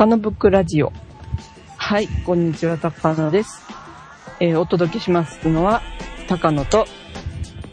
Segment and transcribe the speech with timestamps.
[0.00, 0.94] 高野ブックラジオ。
[1.76, 3.60] はい、こんにちは、高野です。
[4.40, 5.82] えーお届けしますのは、
[6.26, 6.86] 高野と、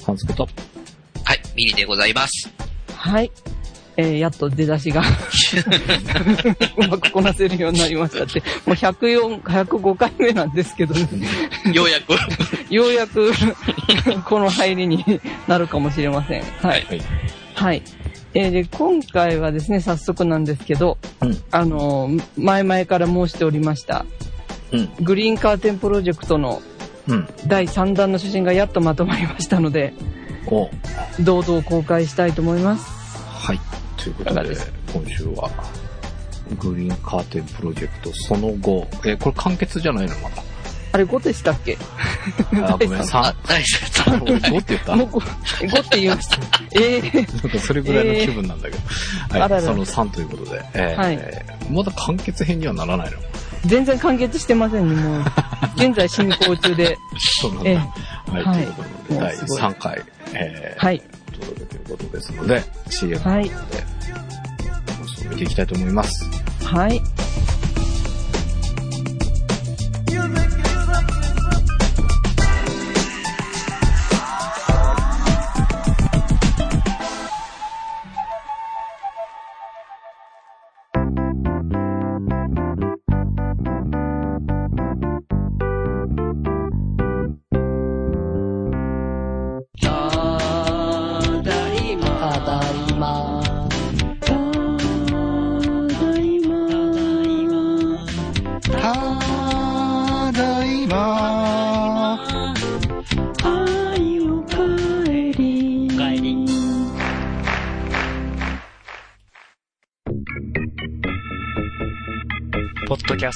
[0.05, 0.49] 半助と。
[1.23, 2.53] はい、ミリでございます。
[2.97, 3.31] はい、
[3.95, 5.03] えーやっと出だしが
[6.75, 11.07] うまくこなせるようになりましたって、もう104、105回目なんですけどね、
[11.71, 12.11] ようやく。
[12.69, 13.31] ようやく
[14.25, 16.43] この入りになるかもしれません。
[16.61, 16.85] はい。
[16.89, 17.01] はい。
[17.55, 17.81] はい。
[18.39, 21.43] えーで、今回はですね、早速なんですけど、うん。
[21.49, 24.05] あのー前々から申しておりました、
[24.71, 24.89] うん。
[25.03, 26.61] グリーンカーテンプロジェクトの
[27.07, 27.27] うん。
[27.47, 29.93] 第3弾の写真がやっとまとまりましたので、
[30.45, 30.69] お
[31.23, 33.17] 堂々公開したいと思います。
[33.27, 33.59] はい。
[33.97, 34.55] ということで
[34.93, 35.49] 今週は、
[36.59, 40.15] グリーンカーテンプロジェクトその後、えーこれ完結じゃないの？
[40.17, 40.43] まだ。
[40.97, 41.77] あれ5でしたっけ？
[42.63, 43.17] あ、ごめん、3。
[43.19, 43.77] あ、大丈
[44.15, 44.25] 夫。
[44.25, 45.19] 5って言ったもう 5,
[45.69, 46.37] 5って言いました。
[46.71, 48.81] ええなんかそれぐらいの気分なんだけど。
[49.29, 49.41] はい。
[49.43, 51.19] あららその3ということで、えーはい
[51.71, 53.17] まだ完結編にはならないの？
[53.67, 55.23] 全然完結してませんね、もう。
[55.77, 56.97] 現在進行中で。
[57.41, 57.69] そうなんだ。
[57.69, 60.01] ええはい、はいということで、第もうすごい3回、
[60.33, 61.01] えーはい。
[61.29, 63.51] お届けということですので、CM で、はい。
[65.29, 66.25] 見ていきたいと思います。
[66.63, 66.99] はい。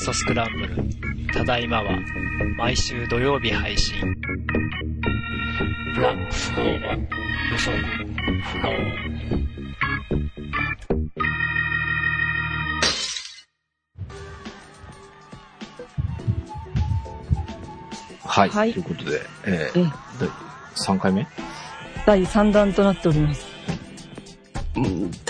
[0.01, 0.75] ストスクランブル。
[1.31, 1.99] ただいまは、
[2.57, 4.01] 毎週土曜日配信。
[5.93, 7.05] ブラックスコーバ予
[7.59, 7.77] 測
[8.41, 8.71] 不能
[18.25, 18.49] はい。
[18.49, 20.29] はいということで、ええー、第
[20.95, 21.27] 3回目？
[22.07, 23.50] 第3弾となっております。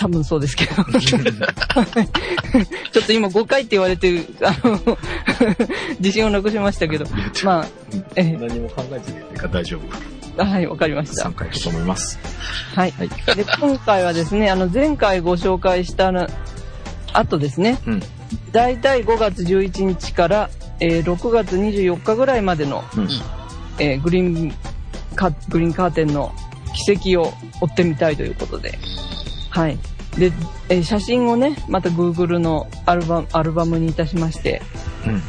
[0.06, 0.74] うん、多分そうですけど。
[0.92, 1.18] ちょ
[3.02, 4.80] っと今5回って言われて、あの、
[6.00, 7.06] 自信をなくしましたけど。
[7.44, 7.66] まあ、
[8.16, 10.22] え何も考えずに言ってか大丈夫。
[10.36, 11.34] はい、わかりました3。
[11.34, 12.18] 回だと思います。
[12.74, 12.92] はい。
[12.92, 13.08] はい。
[13.08, 16.26] で、今回はですね、あの、前回ご紹介したの
[17.12, 18.02] 後ですね、うん。
[18.50, 23.08] だいたい5月11日から、えー6月24日ぐらいまでの、うん。
[23.78, 24.54] えーグリーン
[25.14, 26.32] カ、グリーンカーテンの
[26.86, 28.78] 奇跡を追ってみたいということで、
[29.50, 29.78] はい。
[30.18, 30.32] で、
[30.68, 34.62] えー写真をね、また Google のアルバム、アルバムにいたしまして、
[35.06, 35.22] うん。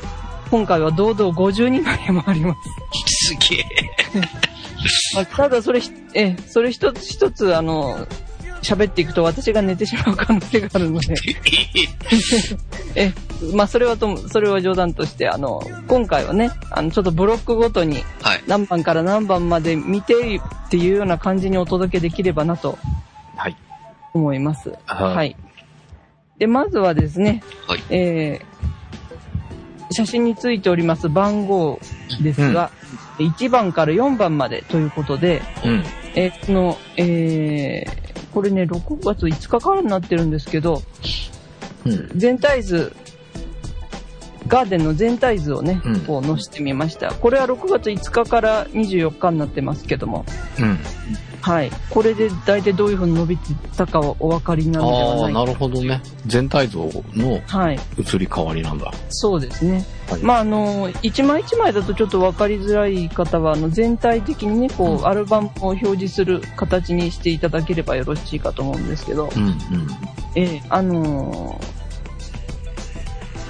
[0.52, 2.56] 今回は堂々52枚もありま
[3.06, 3.30] す。
[3.30, 3.66] すげえ。
[5.16, 8.08] ま あただそれひ、えーそれ一つ一つ、あの、
[8.62, 11.14] 喋っていくと私が寝てしまう可能性があるので、
[12.96, 13.12] え、
[13.54, 18.44] まあそれはとも、それは冗談として、あの、今回はね、あの、ちょっとブロックごとにはい。
[18.48, 22.78] 何番から何番まで見てっていうような感じにお届けできればなと
[23.36, 23.56] はい。
[24.14, 24.74] 思います。
[24.86, 25.36] はいはい。
[26.38, 27.84] で、まずはですね、はい。
[27.90, 31.80] えー、写真についております番号
[32.22, 32.72] ですが、
[33.20, 35.84] 1番から4番までということで、うん。
[36.16, 40.82] えー、この、えー、これね、6月5日からになってるんですけど、
[41.86, 42.10] うん。
[42.16, 42.96] 全体図、
[44.48, 47.14] ガーデンの全体図をね、うんこう載せてみました。
[47.14, 50.26] これは6月5日から24日になってますけども、
[50.60, 50.80] うん。
[51.44, 51.70] はい。
[51.90, 56.02] これで大体どういう風に伸びてたかはお分かりになるのでああ、はないなるほどね。
[56.26, 57.80] 全体像のはい。
[57.98, 58.94] 移り変わりなんだ。
[59.10, 59.86] そうですね。
[60.10, 69.44] はいまあ、あの、一枚一枚だとちょっと分かりづらい方は、あの、全体的にね、こう、うんアルバムを表示する形にしていただければよろしいかと思うんですけど、うん。
[69.44, 69.58] うん。
[70.36, 71.84] ええあのー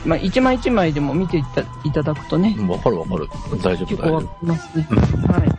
[0.05, 1.43] まあ、一枚一枚でも見てい
[1.93, 3.27] ただくとね、わかるわかる。
[3.61, 4.87] 大丈夫、結構わかりますね。
[4.89, 4.97] うん
[5.31, 5.53] はい。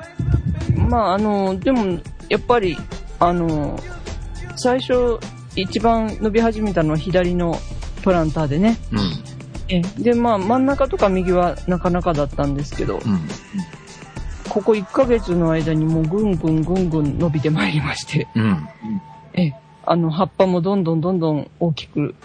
[0.88, 1.99] まあ、あの、でも、
[2.34, 2.76] やっぱり、
[3.20, 3.78] あの、
[4.56, 5.20] 最初、
[5.54, 7.56] 一番伸び始めたのは左の
[8.02, 8.76] プランターでね。
[8.92, 8.98] 夫。
[9.69, 13.12] えで、まあ、真ん中とか右はなかなかだったんですけど、うん。
[13.12, 13.20] うん。
[14.48, 18.69] ここ1ヶ月の間にもうぐんぐんぐんぐん伸びてまいりまして、うん。
[19.34, 19.52] え
[19.86, 22.16] あの、葉っぱもどんどんどんどん大きく、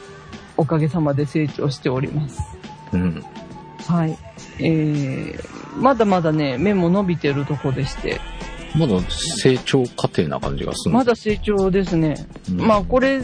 [0.57, 2.41] おかげさまで成長しております。
[2.93, 3.23] うん。
[3.85, 4.17] はい。
[4.57, 8.19] えー、まだまだね、芽も伸びてるとこでして、
[8.75, 12.27] まだ成長過程な感じがするまだ成長ですね。
[12.49, 13.21] うんまあこれ、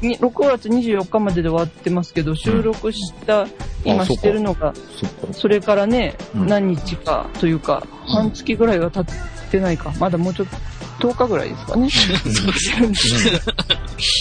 [0.00, 3.48] に6月24日までで終わってますけど、収録した、う
[3.84, 5.32] かしてるのが、そっか。
[5.32, 9.92] それからね、うん何日かというか、半月ぐらいは経ってないか。
[9.98, 10.56] まだもうちょっと、
[11.08, 11.88] 10日ぐらいですかね。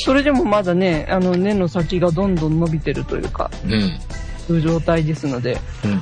[0.05, 3.71] それでもまだね、あの、根の先がどんどん伸びてるというか、うん。
[3.71, 6.01] いう状態ですので、うん。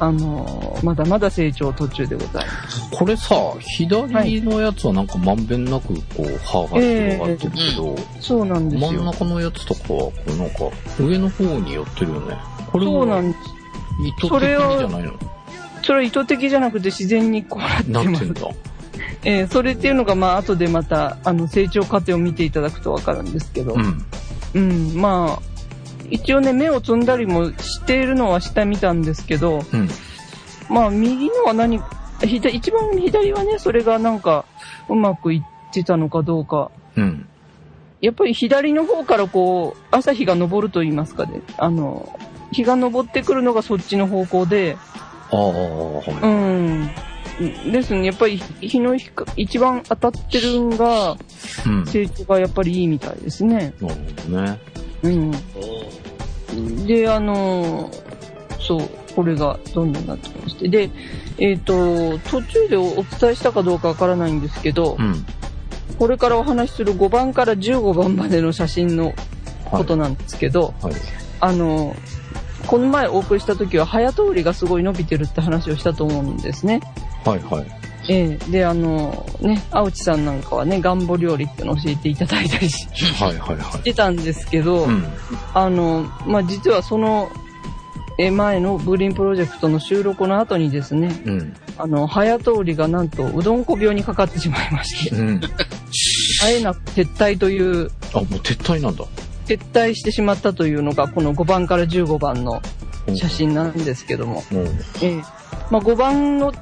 [0.00, 2.90] あのーまだまだ成長途中でございます。
[2.90, 9.04] これさ、左のやつはなんかまんべんなくこう、歯が広がってるけど、そうなんです真んよ。
[9.04, 10.56] 中のやつとかは、こうなんか、
[11.00, 12.36] 上の方に寄ってるよね。
[12.70, 13.44] これはそうなんです。
[14.02, 15.12] 意図的じゃないの？
[15.82, 18.34] それは意図的じゃなくて自然にこうなってますな。
[19.24, 24.04] えーそれっていうのが、まあ、後でまた、あの、成長過程を見ていただくとわかるんですけど、うん。
[24.54, 25.53] うん、まあ、
[26.10, 29.88] 一応ね、目を摘んだりもしているのはしてみたんですけど、うん。
[30.68, 31.80] まあ、右のは何、
[32.22, 34.44] ひだ一番左はね、それがなんか、
[34.88, 36.70] うまくいってたのかどうか。
[36.96, 37.28] うん。
[38.00, 42.08] やっぱり左の方からこう、朝日が昇ると言いますかね、あの、
[42.52, 44.76] 日が昇ってくるのがそっちの方向で、
[45.30, 46.26] ああ、うはい。
[46.28, 46.90] ん。
[47.72, 51.16] ですね、やっぱり日の光一番当たってるんが、
[51.66, 51.86] うん。
[51.86, 53.74] 成長がやっぱりいいみたいですね。
[53.80, 53.94] なる
[54.26, 54.58] ほどね。
[55.04, 56.86] うん。
[56.86, 57.90] で、あの
[58.60, 60.68] そう、これがどんどんなってきまして。
[60.68, 60.90] で、
[61.38, 65.24] えっ、と、途中でお伝えしたかどうかわからないんですけど、うん。
[65.98, 69.12] これからお話しする5番から15番までの写真の
[69.70, 70.94] ことなんですけど、はい。
[71.40, 71.94] あの
[72.66, 76.80] この前お送りした時は早通りがすごい伸びてるって話をしたと思うんですね。
[77.24, 77.83] はい、はい。
[78.08, 82.86] ええで、あのね、青地さんなんかはね、ガンボ料理ってのを教えていただいたりし
[83.20, 83.82] はい、はい、はい。
[83.82, 85.04] てたんですけど、うん。
[85.54, 87.30] あの、まあ、実はその、
[88.16, 91.54] え前のブリーンプロジェクトの収録の後にですね、うん。
[91.76, 95.40] あの、早通りがなんとうどんこ病にかかってしまいまして、うん。
[96.40, 99.04] 会えなく撤退という、あ、もう撤退なんだ。
[99.46, 102.62] 撤退してしまったというのがこの5番から15番の
[103.14, 104.66] 写真なんですけども、うん。
[105.02, 105.16] ええ
[105.70, 106.52] まあ、5番の、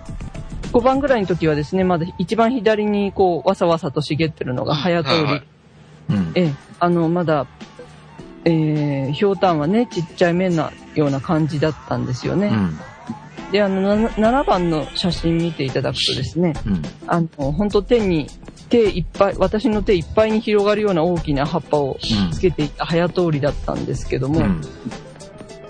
[0.73, 5.17] 5番ぐらいの時はですね、まだ一番左にこう、わさわさと茂ってるのが早通り。
[5.17, 5.43] はいはい
[6.11, 6.33] うん。
[6.35, 7.47] ええ、あの、まだ、
[8.45, 12.49] えー、ひょうたんはね、ちっちゃい面なような感じだったんですよね。
[12.49, 12.79] うん。
[13.53, 16.83] で、あの、な7番の写真見ていただくとですね、うん。
[17.07, 18.27] あの、本当手に、
[18.69, 21.99] 手いっぱい、私の手いっぱいに広がるような大きな葉っぱを
[22.33, 24.61] つけていた早通りだったんですけども、うん。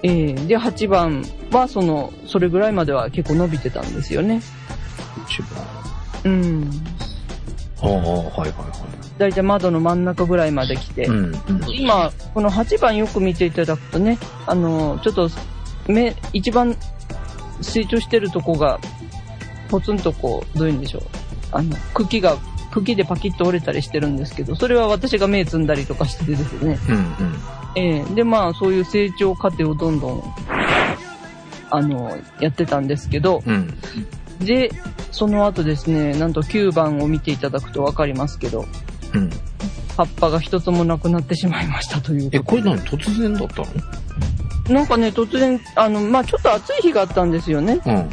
[0.04, 4.40] えーで、8番はその、それぐらいまでは結構伸びてたんですよね。
[5.16, 5.66] 一番。
[6.24, 6.70] うん。
[7.80, 11.06] ああ、はい、はい、はだいたい窓の真ん中ぐらいまで来て、い。
[11.06, 11.32] うん。
[11.68, 15.28] 今、この8番よく見ていただくとね、あの、ちょっと、
[15.86, 16.76] 目、一番
[17.60, 18.78] 成長してるとこが、
[19.68, 21.02] ポツンとこう、どういうんでしょう。
[21.52, 22.36] あの、茎が、
[22.72, 26.78] 茎でパキッと折れたりしてるんですけど、それは私が目摘んだりとかしててですね。
[26.88, 26.96] うん。
[26.96, 27.14] うん。
[27.74, 30.34] ええで、まあ、そういう成長過程をどんどん、
[31.70, 33.78] あの、やってたんですけど、うん。
[34.44, 34.70] で、
[35.10, 38.66] その後ですね、なんと9番を見ていただくとわかりますけど、
[39.14, 39.30] うん。
[39.96, 47.80] 葉っぱが一つもなくなってしまいましたというえ、これ何突然だったなんかね、突然、あの、まあちょっと暑い日があったんですよね。
[47.84, 48.08] の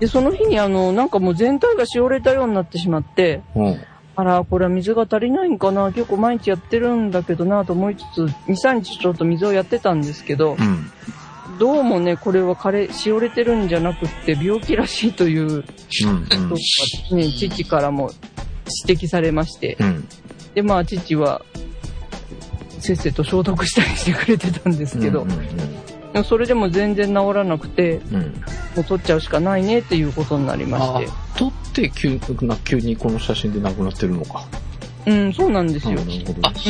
[0.00, 3.66] で、その日にあの、なんかもう全体がしおれたようになってしまって、うん。
[3.66, 3.80] うん。
[4.16, 5.90] あら、これは水が足りないんかな？
[5.92, 10.92] 結構毎日やってるんだけどなと思いつつ、2、3日ちょっと水をやってたんですけどう、ん。
[11.58, 15.62] どうもね、これは枯れ、しおれてるんじゃなくって病気らしいといううん。
[15.62, 15.66] こ
[16.30, 16.36] と
[17.10, 18.10] がね、父からも
[18.86, 20.08] 指摘されまして、うん。
[20.54, 21.42] で、まあ父は、
[22.80, 25.26] せっせと消毒したりしてくれてたんですけど、
[26.24, 28.20] それでも全然治らなくて、うん。
[28.20, 31.08] もう取っちゃうしかないねっていうことになりまして。
[31.08, 34.44] あ、撮って急な、急にこの写真でなくなってるのか。
[35.06, 35.98] うん、そうなんですよ。
[36.00, 36.24] あね。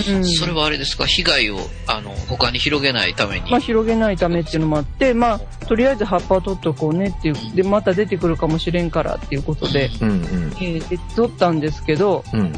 [0.09, 1.07] うんそれはあれですか？
[1.07, 3.51] 被害を、あの、他に広げないために。
[3.51, 10.19] まあ、広げないためっていうのもあって、まあ、とりあえず葉っぱを取っとこうねっていう、で、また出てくるかもしれんからっていうことで、うんうん。
[10.61, 12.53] えーで、取ったんですけど、うん。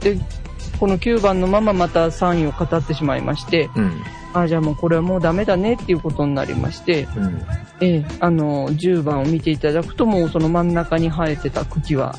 [0.00, 0.18] で、
[0.78, 4.02] この9番のまままた3位を語ってしまいまして、うん。
[4.34, 7.46] あ、じゃあもうこれはもうダメだねっていうことになりまして、うん。
[7.80, 12.14] えーあの、10番を見ていただくともうその真ん中に生えてた茎は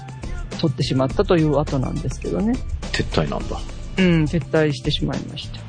[0.56, 2.54] 取ってしまったという後なんですけどね。
[2.92, 3.58] 撤退なんだ。
[3.98, 5.60] うん、撤退してしまいました。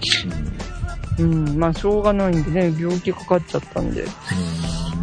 [1.19, 4.05] うん、まあしょうがないんでね、病気かかっちゃったんで、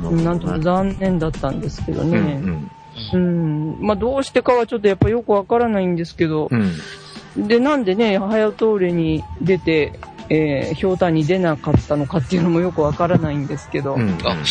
[0.03, 0.23] うん。
[0.23, 2.19] なんとも残念だったんですけどうんうね。
[2.35, 2.71] ん。
[3.13, 7.47] うん、まあどうしてかはちょっとやっぱよくわからないんですけど、うん。
[7.47, 9.99] で、なんでね、早通りに出て、
[10.29, 14.17] えー、ひょうたんに出なかったのかっていうのもよくわからないんですけど、うん。
[14.23, 14.43] あ、なる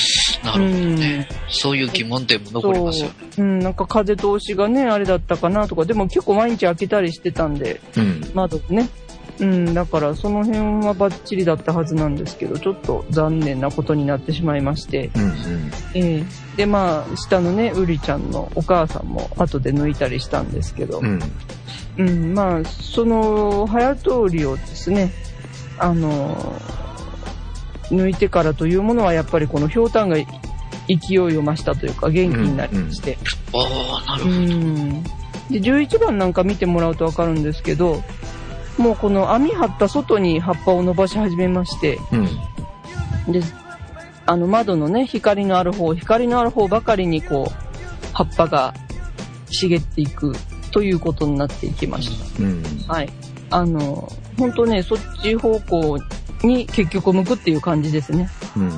[0.42, 1.28] ほどね。
[1.48, 3.14] そういう疑問点も残りますよね。
[3.30, 8.30] そう、うん、なんか風通しがね、あれだったかなとか、でも結構毎日開けたりしてたんで、うん。
[8.34, 8.88] 窓ね。
[9.40, 15.10] うん、だからその辺はバッチリだったはずなんですけど、ちょっと残念なことになってしまいまして。
[15.16, 15.32] うんうん。
[15.94, 16.24] ええ
[16.56, 21.20] で、まあ、下のね、うりちゃんのお母さんも後で抜いたりしたんですけど、うん。
[21.96, 25.12] うん、まあ、その、早通りをですね、
[25.78, 26.60] あの、
[27.90, 33.18] 抜いてからというものはやっぱりこのひょうたんが勢いを増したというか元気になりまして、
[33.52, 34.56] ああ、なるうほど。
[34.56, 35.02] ん。
[35.02, 35.10] で、
[35.60, 38.02] 11番なんか見てもらうとわかるんですけど、
[38.78, 41.98] もうこの網張った外に葉っぱを伸ばし始めまして、
[43.26, 43.32] うん。
[43.32, 43.42] で、
[44.24, 48.74] あの窓のね、光のある方、光のある方ばかりにこう、葉っぱが
[49.50, 50.34] 茂っていく
[50.70, 52.42] ということになっていきました。
[52.42, 52.62] うん。
[52.88, 53.10] はい。
[53.52, 55.98] あの、本当ね、そっち方向
[56.42, 58.28] に結局向くっていう感じですね。
[58.56, 58.70] うん。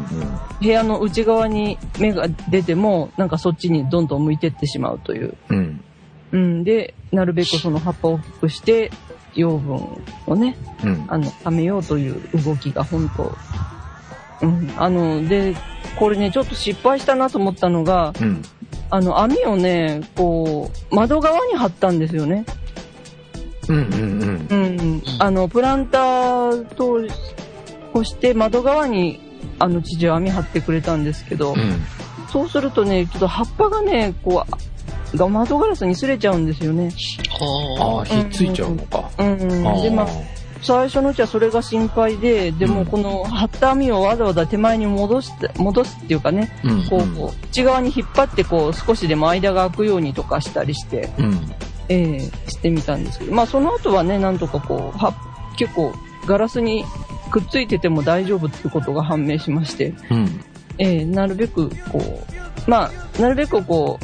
[0.61, 5.37] 部屋の内側に芽が出ても、なんかそっちにどんどん向いてってしまうという。
[5.49, 5.85] うん。
[6.33, 6.65] うん。
[6.65, 8.91] で、なるべくその葉っぱを大きくして、
[9.35, 11.05] 養分をね、うん。
[11.09, 13.35] あの、貯めようという動きが本当、
[14.43, 14.73] うん。
[14.77, 15.55] あの、で、
[15.97, 18.43] これね、ちょっと失敗したなと思ったのが、うん。
[18.91, 22.45] あの、網をね、こう、窓側に貼ったんですよね。
[23.69, 23.77] うん。
[23.77, 24.47] うん。
[24.51, 25.03] うん。
[25.19, 27.01] あの、プランターと、
[27.93, 29.21] こして窓側に、
[29.59, 31.85] あの、知事は網張ってくれたんですけど、うん。
[32.31, 34.45] そうするとね、ちょっと葉っぱがね、こ
[35.13, 36.91] う、が窓ガラスに擦れちゃうんですよね。
[37.79, 39.09] あああ、ひっついちゃうのか。
[39.19, 39.69] うん。
[39.69, 40.09] あで、まあ、あ。
[40.65, 46.85] 最初のうちはそれが心配で、でもこの張った網をわざわざ手前に戻して、戻すっていうかね、うん。
[46.89, 51.55] こう、内側に引っ張ってこう、少しでも間が空くようにとかしたりして、うん。
[51.89, 55.15] ええしてみたんですけど、まあその後はね、なんとかこう、は、
[55.57, 55.93] 結構
[56.27, 56.85] ガラスに
[57.31, 60.45] くっついてても大丈夫っていうことが判明しまして、うん。
[60.79, 62.25] ええなるべくこ
[62.67, 63.99] う、まあ、なるべくこ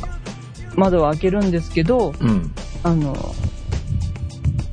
[0.77, 2.55] う、窓を開けるんですけど、うん。
[2.83, 3.17] あの、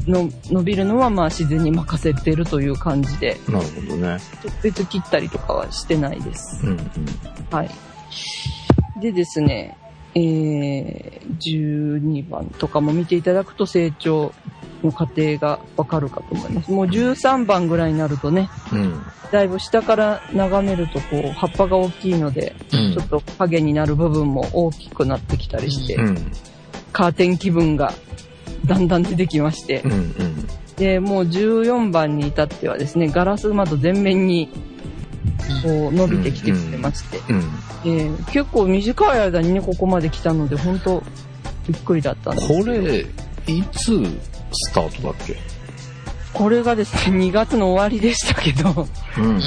[0.08, 4.18] の伸びるのはまあ自然に任せてるという感じで、なるほどね。
[4.44, 6.66] 直接切ったりとかはしてないです。
[6.66, 6.78] うん。
[7.52, 7.70] はい。
[9.00, 9.78] でですね、
[10.16, 14.34] えー、12番とかも見ていただくと成長
[14.84, 16.72] の過程がわかるかと思います。
[16.72, 19.02] もう13番ぐらいになるとね、うん。
[19.32, 26.32] だいぶ下から眺めるとこう、葉っぱが大きいので、うんちょっと影になる部分も大きくなってきたりして、うん。
[26.94, 27.94] カーテン気分が
[28.66, 30.14] だんだん出てきましてう、ん。
[30.78, 34.50] で、もう14番に至ってはですね、ガラス窓全面に
[35.64, 37.44] こう伸びてきてくれまして、うん。
[37.88, 41.02] えー結構短い間にね、ここまで来たので、本当
[41.68, 43.02] びっくりだったんですこれ、
[43.54, 44.04] いつ
[44.52, 45.36] スタートだっけ？
[46.34, 49.42] これがですね、2月の終わりでしたけど、うん。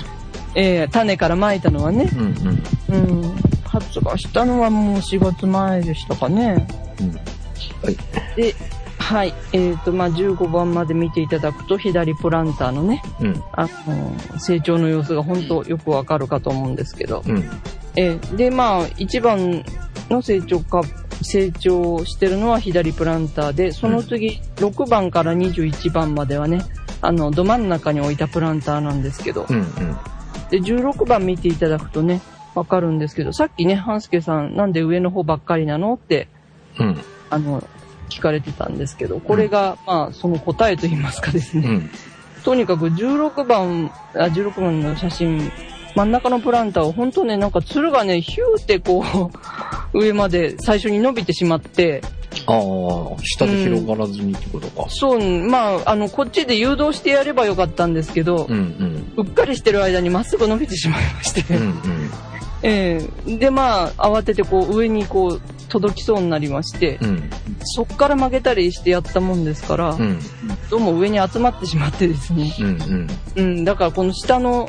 [0.54, 2.62] えー種から撒いたのはね、うん。
[2.90, 3.22] うん。
[3.22, 6.66] うん、発芽したのはもう4月前でしたかね。
[7.00, 7.12] うん。
[7.12, 7.96] はい。
[8.36, 8.54] で、
[8.98, 13.42] はい、えっ、と、まあ、15番まで見ていただくと、左プランターのね、うん。
[13.52, 17.50] あの、成長の様子が本当よくわかるかと思うんですけど、うん。
[17.96, 19.64] えーで、まあ、1番
[20.08, 20.82] の成長か、
[21.22, 26.62] 成長してるのは左プランターで、その次、6番から21番まではね、
[27.02, 29.56] あの、ど真ん中に置いたプランターなんですけど、うん。
[29.56, 29.64] うん。
[30.50, 32.20] で、16番見ていただくとね、
[32.54, 36.28] わかるんですけど、さっきね、半助さん、なんで上の方ばっかりなのって、
[36.78, 36.98] うん。
[37.30, 37.62] あの、
[38.08, 41.90] 聞かれてたんですけど、これが、まあ、その答えと言いますかですね、うん。
[42.44, 45.50] とにかく16番、あ、16番の写真、
[45.94, 49.30] 真ん中のプランターを本当ね、なんかつるがね、ヒューってこ
[49.92, 52.02] う、 上まで最初に伸びてしまって、
[52.46, 54.86] ああ、下で広がらずにってことか。
[54.88, 59.12] そう、まあ、あの、こっちで誘導してやればよかったんですけど、うん。
[59.16, 61.62] うっかりしてる間にまっすぐ伸びてしまいまして、うん。
[61.62, 61.74] うん。
[62.62, 67.30] ええで、まあ、慌ててこう、上にこう、届きそうになりまして、うん。
[67.62, 70.20] そっから曲げたりしてやったもんですから、うん。
[70.68, 72.66] どうも上に集まってしまってですね、うん。
[72.66, 73.08] うん。
[73.36, 74.68] うん、だからこの下の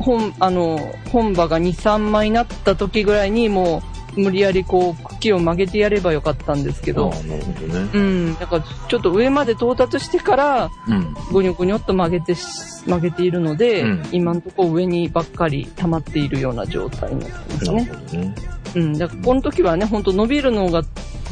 [0.00, 0.78] 本、あの、
[1.12, 3.82] 本葉が2、3枚になった時ぐらいにも
[4.16, 7.90] う無理やりこう茎を曲げてやればよかったんですけどなるほどね。
[7.94, 11.14] うん、だからちょっと上まで到達してから、うん。
[11.32, 12.44] ゴニョゴニョっと曲げてし、
[12.86, 17.90] 曲げているので、うん今のところ上にばっかり溜まっているような状態になってますね。
[18.12, 18.34] ね。
[18.74, 20.82] うん、だからこの時はね、本当伸びるのが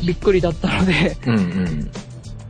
[0.05, 1.91] びっくりだったので、うん。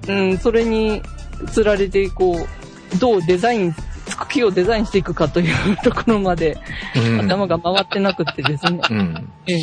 [0.08, 0.20] うん。
[0.30, 1.02] うん、それに
[1.50, 3.74] つられて、こう、どうデザイン、
[4.16, 6.58] 茎をデザインしていくかというところまで
[6.96, 7.20] うん。
[7.20, 9.32] 頭が回ってなくってですね、うん。
[9.46, 9.58] ええ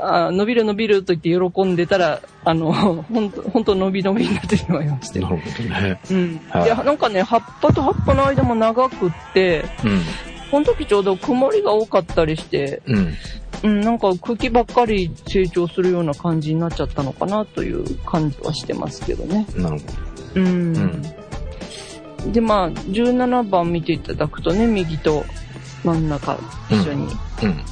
[0.00, 5.28] あ伸びる伸びると言って喜んでたら、あの、本当本当伸び伸びになってしまいましてな。
[5.28, 6.00] るほどね。
[6.10, 6.40] うん。
[6.48, 10.00] はいで、なんかね、葉っぱと葉っぱの間も長くって、うん。
[10.50, 13.14] この時ちょうど曇りが多かったりして、うん。
[13.64, 19.46] うん、なんか茎ばっかり成長するような感じになっちゃったのかなという感じはしてますけどね。
[19.56, 19.84] なるほ
[20.36, 20.46] うん。
[20.46, 21.02] うん
[22.26, 25.24] で、まあ、17番見ていただくとね、右と
[25.84, 26.38] 真ん中
[26.70, 27.06] 一緒に
[27.42, 27.64] うん。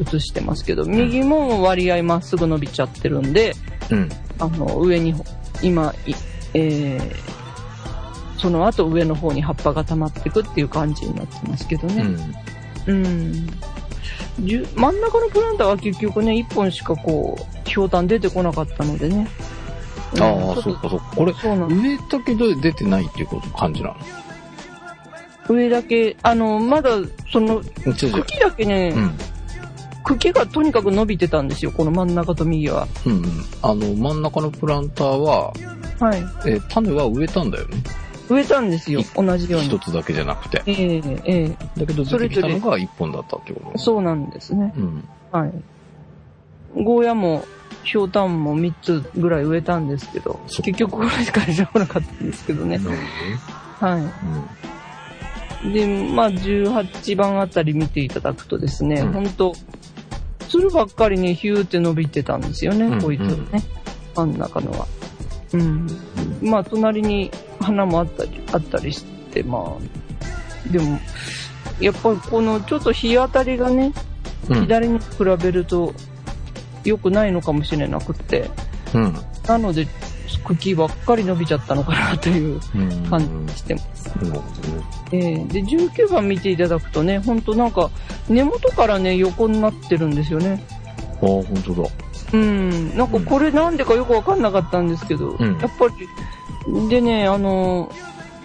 [0.00, 3.54] 映してますけど、右も割合まっすぐ伸びちゃってるんで、
[3.90, 4.08] うん。
[4.38, 5.14] あの、上に、
[5.62, 6.14] 今、い
[6.54, 12.02] えー、その後上の方に葉っぱが溜まっていくっていう感じになってますけどね。
[12.86, 13.04] うん。
[13.04, 13.46] うん。
[14.38, 19.28] 真ん中のプランターは結局ね、1本しかこう、ひょうたん出てこなかったのでね。
[20.18, 21.12] んああ、そうかそうか。
[21.16, 21.32] これ。
[21.32, 23.94] 上だけど出てないっていうこと感じな
[25.48, 26.90] 上だけ、あの、まだ、
[27.32, 29.12] その、茎だけね、うん。
[30.04, 32.86] 茎がとにかく伸びてたんですよ、この真ん中と右は。
[33.04, 33.24] うんうん。
[33.62, 35.52] あの、真ん中のプランターは、
[35.98, 36.18] はい。
[36.46, 37.76] えー種は植えたんだよね。
[38.28, 39.66] 植えたんですよ、同じように。
[39.66, 40.62] 一つだけじゃなくて。
[40.66, 43.78] ええええだけど出てきたのが一本だったってこと？
[43.78, 44.72] そうなんですね。
[44.76, 45.08] うん。
[45.32, 45.52] はい。
[46.84, 47.44] ゴーヤも、
[47.82, 52.78] ひょうたんも3つぐらい植えたんですけど、結局これしか出てこなかったんですけどね。
[52.78, 52.88] はほ
[53.86, 54.08] どね。
[55.64, 55.72] い。
[55.72, 59.54] で、まあ、18番あたり見ていただくとですね、うんほんと、
[60.48, 63.62] つるばっかりね、ヒューって伸びてたんですよね、うんこいつね。
[64.14, 64.86] 真ん中のは。
[65.52, 65.86] うん。
[66.42, 70.98] まあ、隣に花もあったり、あったりして、まあ、でも、
[71.80, 73.92] やっぱりこのちょっと日当たりがね、
[74.48, 74.60] うん。
[74.62, 75.04] 左に比
[75.40, 75.94] べると
[76.90, 78.50] 良くないのかもしれなくって、
[78.94, 79.14] うん。
[79.46, 79.86] なので、
[80.44, 83.06] 茎ばっかり伸びちゃったのかなといううん。
[83.08, 84.08] 感じしてます。
[84.08, 84.84] なるほどね。
[85.12, 87.90] えーで、19番見ていただくとね、ほんとなんか、
[88.28, 90.62] 根元からね、横になってるんですよね。
[91.22, 91.88] ああ、本当だ。
[92.32, 92.96] うん。
[92.96, 95.86] なんかこれなんでかよくわかんなかったんですけど、うんやっぱ
[96.78, 97.90] り、でね、あの、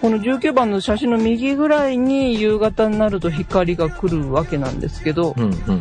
[0.00, 5.80] この19番の写真の右ぐらいに夕方になると光が来るわけなんですけど、うんうん。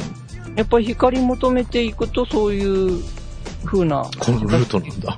[0.56, 3.04] やっぱり光求めていくとそういう
[3.66, 5.18] 風な、このルートなんだ。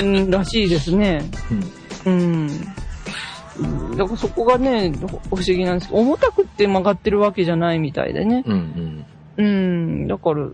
[0.00, 1.22] うん、らしいですね。
[2.04, 2.48] うん。
[3.58, 3.96] うん。
[3.96, 4.92] だからそこがね、
[5.30, 8.44] 不思議なんですけど、重たくって曲がってるわけじゃないみたいでね。
[8.46, 9.04] うん
[9.36, 10.48] うん、だから、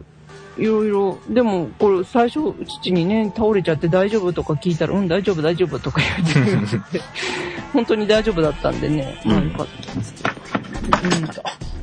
[0.57, 7.01] いろいろ、でも、これ最初、父にね、倒れちゃって大丈夫とか聞いたら、うん、大丈夫、大丈夫とか言って
[7.73, 10.15] 本当に大丈夫だったんでね、うんかったです。
[10.23, 11.74] うん。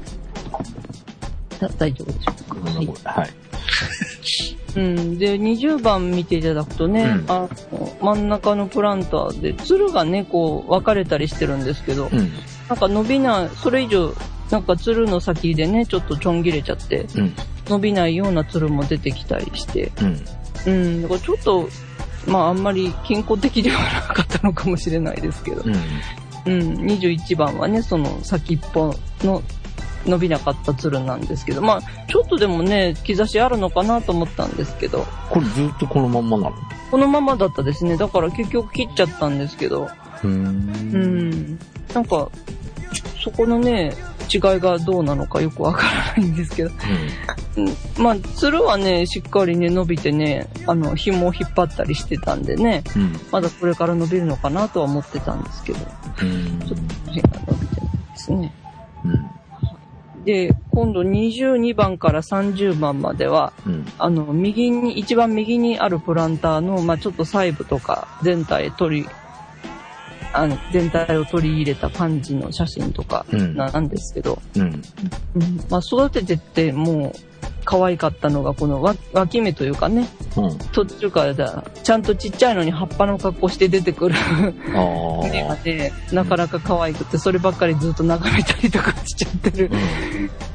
[1.67, 2.93] だ大丈夫でしょううん。
[2.93, 3.11] か。
[3.11, 3.29] はい。
[4.75, 12.31] うん、で、20番見ていただくとね、うんあの真ん中のプランターで、つるがね、こう、分かれたりしてるんですけど、うん。
[12.69, 14.13] なんか伸びない、それ以上、
[14.49, 17.33] なんかつるの先でね、ちょっとちょん切れちゃって、うん。
[17.67, 19.91] 伸びないようなつるも出てきたりして、
[20.65, 20.73] うん。
[20.73, 21.69] うん、だからちょっと、
[22.27, 25.73] まああんまり健康的ではなかったのかもしれないですけど、うん。
[26.43, 29.43] うん、21番はね、その先っぽの
[30.05, 36.55] 伸びなかったつるなんですけど、まあちょっとでもね、兆しあるのかなと思ったんですけど、これずっとこのまんまなの？
[36.89, 37.97] このままだったですね。
[37.97, 39.89] だから結局切っちゃったんですけど、
[40.23, 40.27] う。
[40.27, 41.59] うんん、
[41.93, 42.29] なんか、
[43.23, 43.93] そこのね、
[44.33, 46.71] 違いがどうなのかよくわからないんですけど、
[47.57, 53.19] うんまあ、つるはね、しっかりね、伸びてね、あの、紐を引っ張ったりしてたんでね、うん。
[53.31, 55.79] まだこれから伸びるのかなとは思ってたんですけど、
[56.21, 56.59] うん。
[56.59, 58.53] ちょっと辺が伸びてないですね。
[59.05, 59.29] うん。
[60.23, 63.85] で、今度22番から30番までは、うん。
[63.97, 69.09] あの、右に、一番右にあるプランターの、まあちょっと細部とか、全体取り、
[70.33, 74.61] あの、全体を取り入れた感じの写真とかうんなんですけど、うん。
[74.63, 74.81] うん
[75.69, 77.30] まあ育ててってもう、
[77.63, 80.57] 可愛かったのが、このわ脇芽というかね、うん。
[80.71, 85.55] 途中からだちゃんとちっちゃいのに葉っぱの格好して出てくるあ芽があ。
[85.63, 89.69] ね、なかなか可愛くて、そればっかりずっと眺めたりとかしちゃってる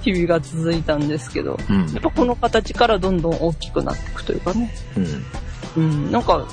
[0.02, 1.86] 日々が続いたんですけど、うん。
[1.92, 4.74] やっぱこの形からどんどん大きくなっていくというかね。
[5.76, 5.82] うん。
[5.82, 6.46] うん、なんか、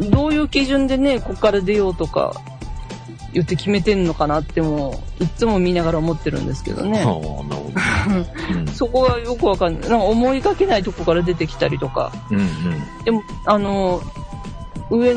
[0.00, 2.34] どういう基準でね、こっから出ようとか
[3.32, 7.00] 言って決めてんのかなってもう、いつも見ながら思ってるんですけどね。
[7.00, 7.62] ああ、なるほど。
[8.58, 8.66] うん。
[8.74, 9.90] そこはよくわかんない。
[9.90, 12.12] なんか思いがけないとこから出てきたりとか。
[12.30, 12.38] うん。
[12.38, 12.48] うん。
[13.04, 14.02] でも、あの、
[14.90, 15.16] 上、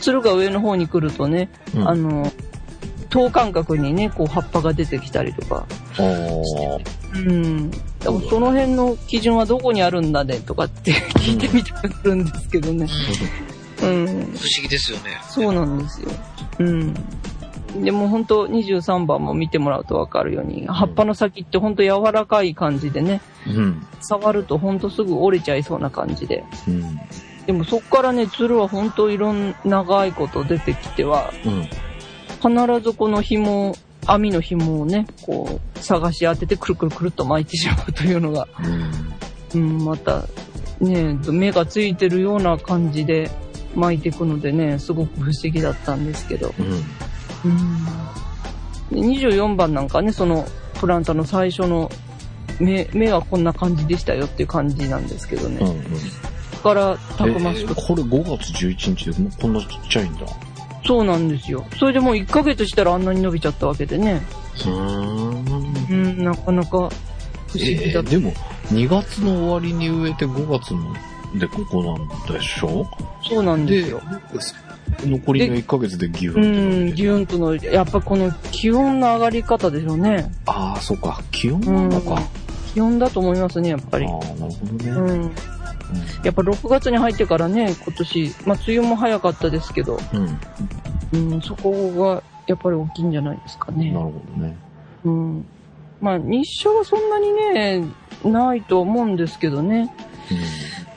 [0.00, 2.32] つるが上の方に来るとね、うんあの、
[3.10, 5.66] 等間隔にね、こう葉っぱが出てきたりとか。
[5.98, 6.06] ああ。
[7.14, 7.70] うん。
[7.70, 12.86] でもその辺の基準はどこにあるんだねとかって聞いてみたくなるんですけどね。
[13.82, 14.06] うん。
[14.06, 14.26] 不思
[14.62, 15.18] 議ですよね。
[15.28, 16.10] そうなんですよ。
[16.58, 16.94] うん。
[17.74, 23.86] でも本当23番も見てもらうとわかるように、葉っぱの先って本当柔らかい感じでね、うん。
[24.00, 26.44] 触ると本当すぐ折れちゃいそうな感じで。
[26.68, 27.00] うん。
[27.46, 31.68] でもそっからね、つるは本当いろんな長いこと出てきては、うん。
[32.54, 33.74] 必ずこの紐、
[34.06, 38.48] 網の紐をね、こう、探し当ててくるくるくるっと巻いてしまうというのが、
[39.54, 40.24] うん、また、
[40.80, 43.30] ね、目がついてるような感じで
[43.74, 46.54] 巻いていくのでね、すごく不思議だったんですけど。
[46.58, 46.82] うん。
[48.90, 50.46] で24番なんかね、その
[50.80, 51.90] プランターの最初の
[52.60, 55.58] 目、目はこんな感じでしたよっていう感じなんですけどね。
[55.60, 55.98] うんうん。
[55.98, 60.20] そこからたくましく、えこれ5月11日でもうこんなちっちゃいんだ。
[60.84, 61.64] そうなんですよ。
[61.78, 64.22] それでもう1ヶ月したらあんなに伸びちゃったわけでね。
[64.54, 65.86] うーん。
[65.88, 66.90] うん、なかなか不思
[67.58, 68.32] 議だえー、でも、
[68.72, 70.94] 2月の終わりに植えて5月の
[71.38, 72.86] でここなんでしょ？
[73.22, 74.00] そうなんですでよ。、
[75.04, 80.32] 残りの1ヶ月でギュンって伸ん、ギュンとの、やっぱこの気温の上がり方でしょうね。
[80.46, 81.20] ああ、そうか。
[81.30, 82.20] 気温うなんのか。
[82.72, 84.08] 気温だと思いますね、やっぱりあ。
[84.08, 84.90] あ、なるほどね。
[84.90, 85.08] うん。
[85.08, 85.32] うん
[86.24, 90.00] やっぱ6月に入ってからね、今年、まあ梅雨も早かったですけど、
[91.12, 91.30] うん。
[91.32, 93.92] うん、そこがやっぱり大きいんじゃないですかね。
[93.92, 94.56] なるほどね。
[95.04, 95.46] うん。
[96.00, 97.84] まあ日射はそんなにね、
[98.24, 99.92] ないと思うんですけどね。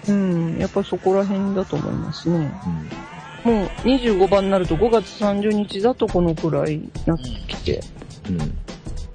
[0.08, 2.38] うん、やっぱそこら辺だと思いますね。
[2.38, 2.89] うん。
[3.43, 7.82] もう25番になると5月30日だとこのくらいになってきて
[8.30, 8.41] うん。
[8.41, 8.47] っ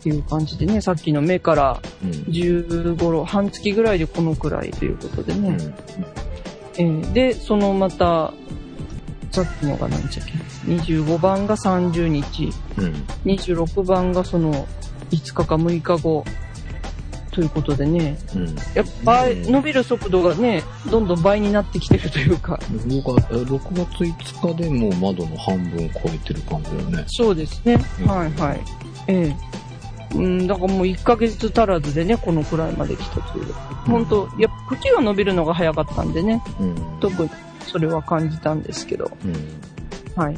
[0.05, 2.11] ていう感じでね、さっきの目からうん。
[2.11, 5.49] 15、半月ぐらいでこのくらいということでね。
[5.49, 5.75] うん。
[6.77, 8.33] えーで、そのまた、
[9.31, 10.33] さっきのが何でしたっけ
[10.71, 12.93] ?25 番が30日、うん。
[13.25, 14.67] 26番がその
[15.11, 16.25] 5日か6日後
[17.35, 18.57] ということでね、うん。
[18.75, 27.05] やっぱうん伸びる速度がね、どんどん倍になってきてるというか、6月、6月5日でもう窓の半分超えてる感じだよね。
[27.09, 27.85] そうですね。
[28.01, 28.61] うんはいはい。
[29.09, 29.55] ええ
[30.15, 33.53] うん、だからもう1ヶ月足らずでね、このくらいまで来たという。
[33.87, 36.77] 本当やっぱ茎が伸びるのが早かったんでね、うん。
[37.01, 37.31] 特に
[37.67, 39.11] それは感じたんですけど。
[39.25, 39.35] うん。
[40.15, 40.37] はい。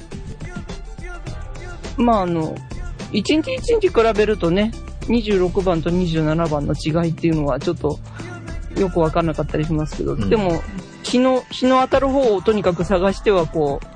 [1.99, 2.57] まああの、
[3.13, 4.73] 一日一日比べるとね、
[5.09, 7.99] 26番と27番の違いっていうのはちょっと
[8.77, 10.61] よくわかんなかったりしますけど、うんでも、
[11.03, 13.87] 日の、日の当たる方をとにかく探してはこう、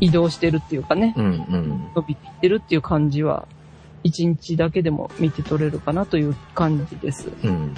[0.00, 1.24] 移動してるっていうかね、うん。
[1.24, 1.90] うん。
[1.94, 3.46] 伸びていってるっていう感じは、
[4.02, 7.28] 一日だけでも見て取れるかなという感じです。
[7.42, 7.74] うん。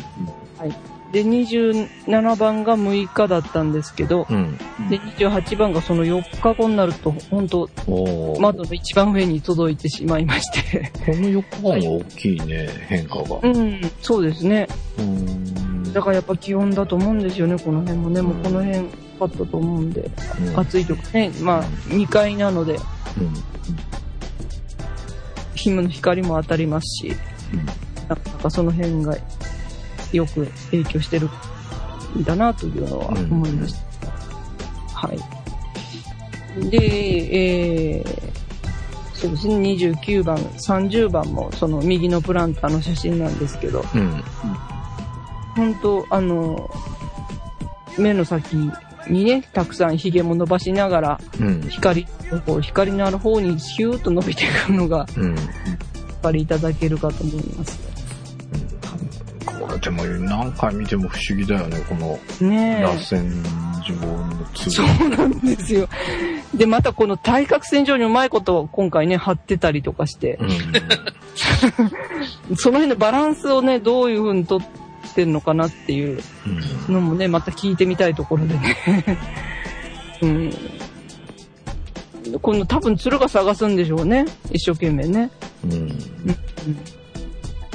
[1.13, 4.59] で、27番が6日だったんですけど、うん。
[4.91, 7.69] で、28番がその4日後になると、本当
[8.39, 10.93] 窓の一番上に届いてしまいまして。
[11.07, 13.39] この4日間は大きいね、変化が。
[13.43, 14.69] うん、そうですね。
[14.99, 15.93] うん。
[15.93, 18.21] だからやっぱ気温だと思うんですよね、この辺もね。
[18.21, 18.87] もうこの辺、
[19.19, 20.11] パッとと思うんで。
[20.41, 22.81] うん暑いとかね、まあ、2階なので、うん。
[25.55, 27.17] 日の光も当たりますし、
[28.09, 29.17] なかなかその辺が
[30.13, 31.29] よく影響してる
[32.19, 34.09] んだなというのは思いました。
[34.95, 36.71] はい。
[36.71, 36.79] で、
[37.97, 44.23] えー、そうですね、29番、30番もその右のプランターの写真なんですけど、うん。
[45.55, 46.71] 本当あの、
[47.99, 48.55] 目の先
[49.09, 51.61] にね、たくさん髭も伸ばしながら、うん。
[51.63, 52.07] 光、
[52.47, 55.35] こう光のある方にヒューッと伸びてくるのが、うん。
[55.35, 57.98] お分かりいただけるかと思います。
[59.69, 63.31] これでも何回見ても不思議だよね、このね螺旋
[63.85, 64.47] 状のえ。
[64.55, 64.71] 粒。
[64.71, 65.89] そうなんですよ。
[66.55, 70.47] で、またこの対角線上にうまいことを今回ね、貼ってたりとかして、う
[72.53, 72.57] ん。
[72.57, 74.61] その辺のバランスをね、どういう風にとっ
[75.15, 76.21] てんのかなっていう
[76.89, 76.95] うん。
[76.95, 78.77] のもね、また聞いてみたいところでね。
[80.23, 80.53] うん。
[82.43, 84.27] この多分鶴が探すんでしょうね。
[84.51, 85.31] 一生懸命ね。
[85.65, 85.99] うん。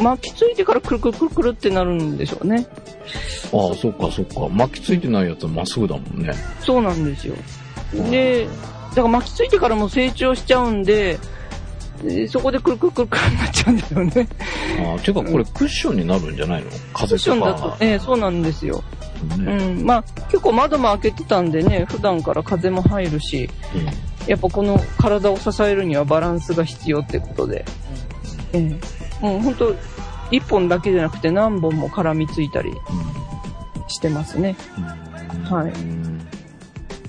[0.01, 2.67] 巻きついてからくるくるくるくるってなるんでしょうね。
[3.53, 4.47] ああ、そっかそっか。
[4.49, 6.34] 巻きついてないやつはまっすぐだもんね。
[6.60, 7.36] そうなんですよ。
[8.10, 8.47] で、
[8.89, 11.19] だから巻きついてからも成長しちゃうんで、
[12.03, 14.27] でそこでくるくるくるくるになっちゃうんですよね。
[14.86, 16.69] ああ、ていうかこれクッションになるんじゃないの？
[16.69, 17.51] ク風ッションとか。
[17.51, 18.84] だと、ええそうなんですよ。
[19.38, 19.73] うね。
[19.73, 19.86] ん。
[19.86, 23.49] まあ、結構窓も開けてたんでね、普段から風も入るし、
[24.27, 27.63] やっぱこの体を支えるにはバランスが必要ってことで、
[28.53, 28.79] ええ
[29.23, 29.75] もう本当
[30.31, 32.73] 一本だけじゃなくて何本も絡みついたり
[33.88, 34.57] してますね。
[35.49, 36.27] はいうん。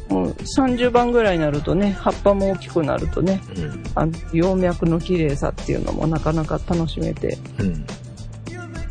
[0.08, 3.84] もう30番ぐらいになるとね、葉っぱも大きくなるとね、うん。
[3.96, 7.86] あの葉脈の綺麗さっていうのもなかなか楽しめて、うん。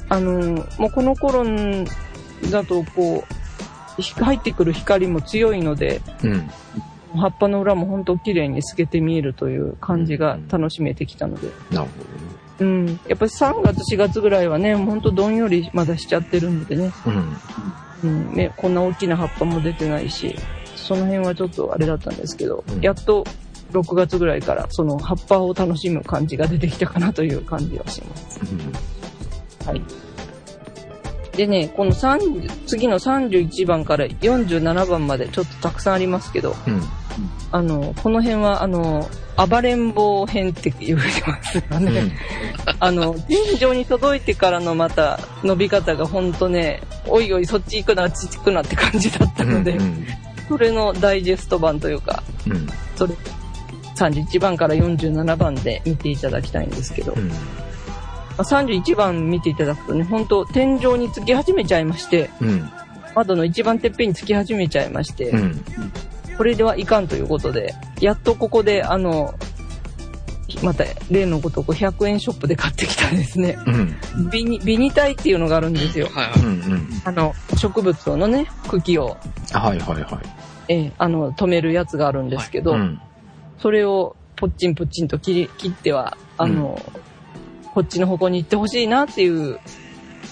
[0.10, 1.46] あのもうこの頃
[2.52, 3.24] だとこ
[3.98, 6.50] う、ひ入ってくる光も強いので、うん。
[7.16, 12.88] 葉っぱの裏も本当綺麗に透けて見えるという感じが楽しめてきたので、なるほうん。
[13.08, 17.20] やっぱり3月4月ぐらいはね、本当どんよりまだしちゃってるんでね、どね。
[18.04, 20.36] うん、ね、こんな大きな葉っぱも出てないし、
[20.76, 23.24] その辺はちょっとあれだったんですけど、うんやっと
[23.72, 28.40] 6月ぐらいからその葉っぱを楽しむ感じが出てきたかなという感じはします。
[29.66, 29.82] はい。
[31.36, 36.82] でね、この3次の31番から47番までちょっとたくさんありますけど、うん。
[37.18, 37.30] うん。
[37.52, 42.02] あの、この辺は、あの、暴れん坊編って言われてますよね。
[42.02, 42.12] うん。
[42.80, 50.06] あの、天井に届いてからのまた伸び方がほんとね、おいおいそっち行くな、あっち行くなって感じだったので、うん
[50.50, 52.68] それのダイジェスト版というか、うん。
[52.96, 53.16] それ、
[53.96, 57.30] 31番から47番で見ていただきたいんですけど、うん。
[57.30, 57.36] ま
[58.38, 62.70] あ31番見ていただくとね、本当天井につき始めちゃいまして、うん。
[63.16, 65.64] 窓の一番てっぺんにつき始めちゃいまして、うん
[66.38, 69.34] これではいかんということで、やっとここで、あの、
[70.62, 74.30] また例のごとく100円ショップで買ってきたですね、うん。
[74.30, 76.08] ビニ、ビニタイっていうのがあるんですよ。
[76.08, 76.88] はいはうんうん。
[77.04, 79.18] あの、植物のね、茎を、
[79.52, 80.44] はいはいはい。
[80.70, 83.02] ええあの、止めるやつがあるんですけど、うん。
[83.60, 86.80] それをポッチンポッチンと切り切っては、あの、
[87.74, 89.60] こっちの方向に行ってほしいなっていう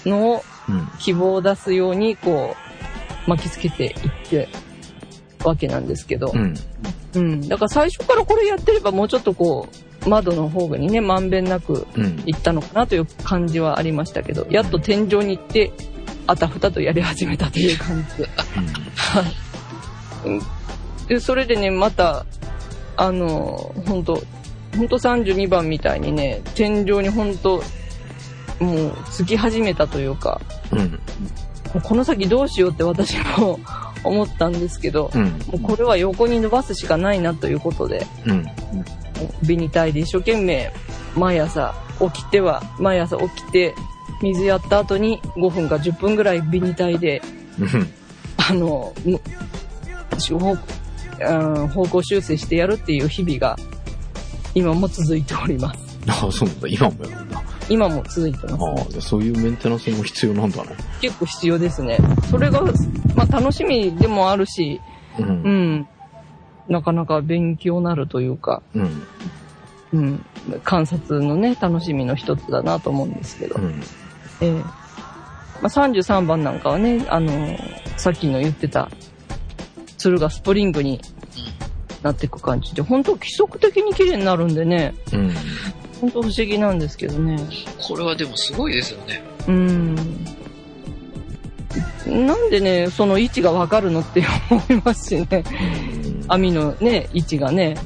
[0.06, 0.88] のをうん。
[1.00, 2.56] 希望を出すように、こ
[3.26, 3.92] う、巻きつけていっ
[4.28, 4.48] て
[5.44, 6.54] わけなんですけど、うん。
[7.14, 7.48] うん。
[7.48, 9.68] だから最初からこれやってればもうちょっとこ
[10.04, 12.22] う、窓の方にね、まんべんなくうん。
[12.26, 15.72] 行ったのかなという感じはありましたけど、やっと天井に行って、
[16.26, 18.22] あたふたとやり始めたという感じ。
[18.22, 18.28] で。
[20.26, 20.42] うん。
[21.08, 22.24] で、それでね、また、
[22.96, 24.22] あの、本当
[24.76, 27.62] 本当32番みたいにね、天井に本当
[28.60, 30.98] もう、つき始めたというか、うん。
[31.82, 33.58] この先どうしようって私も
[34.04, 35.24] 思ったんですけど、うん。
[35.24, 38.46] もうこれは横に伸ばすしかないなということで、うん。
[39.46, 40.72] ビニタイで一生懸命
[41.16, 41.74] 毎朝
[42.12, 43.74] 起きては、毎朝起きて、
[44.22, 47.22] 水やった後に5分か10分ぐらいビニタイで、
[47.58, 47.92] うん。
[48.36, 49.20] あの、む
[50.38, 50.56] 方
[51.20, 53.56] うん方向修正してやるっていう日々が
[54.54, 55.91] 今も続いております。
[56.08, 56.68] ああそうなんだ。
[56.68, 57.42] 今もやるんだ。
[57.68, 60.70] 今も続いてます、あああそういうメンテナンスも必要なんだね。
[61.00, 61.98] 結構必要ですね。
[62.30, 62.62] それが、
[63.14, 64.80] まあ楽しみでもあるし、
[65.18, 65.74] ううん。
[65.76, 65.88] ん、
[66.68, 69.02] なかなか勉強なるというか、うん。
[69.92, 70.24] うん、
[70.64, 73.56] 観察のね、楽しみの一つだなと思うんですけど。
[73.56, 73.82] うん。
[74.40, 74.52] ええ。
[74.52, 74.62] ま
[75.64, 78.90] あ、33番なんかはね、あのーさっきの言ってた、
[79.98, 81.00] 鶴がスプリングに
[82.02, 85.30] なっていく感じで、本当規則的に綺麗になるんでね、うん
[86.02, 87.38] 本当不思議なんですけどね。
[87.80, 89.22] これはでもすごいですよね。
[89.46, 89.94] うん。
[92.26, 95.44] なんでね、その位置がわかるのって思いますしね。
[96.26, 97.76] 網のね、位置がね。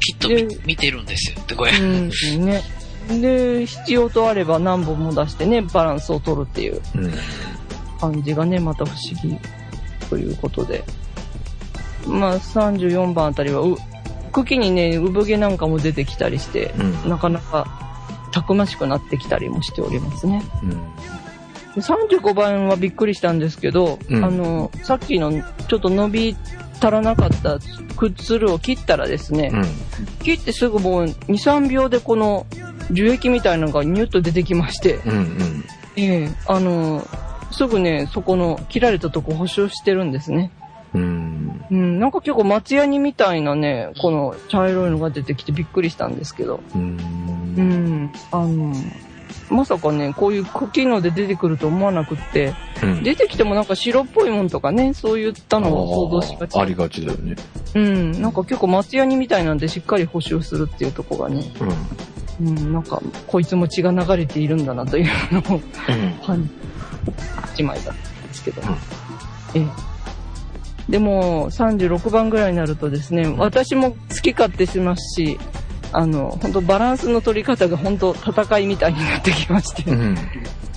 [0.00, 0.28] きっと
[0.64, 1.72] 見てるんですよって、これ。
[1.72, 2.08] うん、
[2.46, 2.62] ね。
[3.10, 7.12] で、必要とあれば何本も出してね、バランスを取るっていううん
[8.00, 9.38] 感じがね、また不思議
[10.08, 10.82] ということで。
[12.06, 13.76] まあ、34番あたりは、う
[14.30, 17.08] 茎にね、産毛なんかも出てきたりして、うん。
[17.08, 17.66] なかなか
[18.32, 20.42] たくましくなってきたりもしておりますね。
[20.62, 20.70] うん。
[21.74, 24.24] で35番はびっくりしたんですけど、うん。
[24.24, 25.32] あの、さっきの
[25.68, 26.36] ちょっと伸び
[26.80, 27.58] 足らなかった
[27.96, 29.64] くつるを切ったらですね、うん。
[30.22, 32.46] 切ってすぐもう2、3秒でこの
[32.90, 35.64] 樹液みたいなのがニュッと出てきまして、うんうん。
[35.96, 37.06] ええあの、
[37.50, 40.52] すぐね、そこの切られたとこ補修してるんですね。
[40.94, 46.96] うんうん、なんか結構松ヤニみたいなね、この茶色いのが出てきてびっくりしたんですけど、うん。
[47.56, 48.74] うん、あの、
[49.50, 53.02] まさかね、こういう茎ので出てくると思わなくって、うん。
[53.02, 56.58] 出てきてもなんか白っぽいもんとかね、そういったのを想像しがち。
[56.58, 57.36] ありがちだよね。
[57.74, 61.44] うん、なんか結構松ヤニみたいなんでしっかり補修するっていうとこがね、
[62.40, 62.48] うん。
[62.48, 65.60] うん、なんか、こいつも血が流れているんだなというのを
[66.28, 66.50] うん。
[67.52, 68.62] 一枚だったんですけど。
[68.62, 69.62] うん。
[69.62, 69.89] ええ。
[70.88, 75.38] でも、36番ぐらいになるとですね、私も好き勝手しますし、
[75.92, 80.16] あの、本当バランスの取り方が本当戦いみたいになってきまして、うん。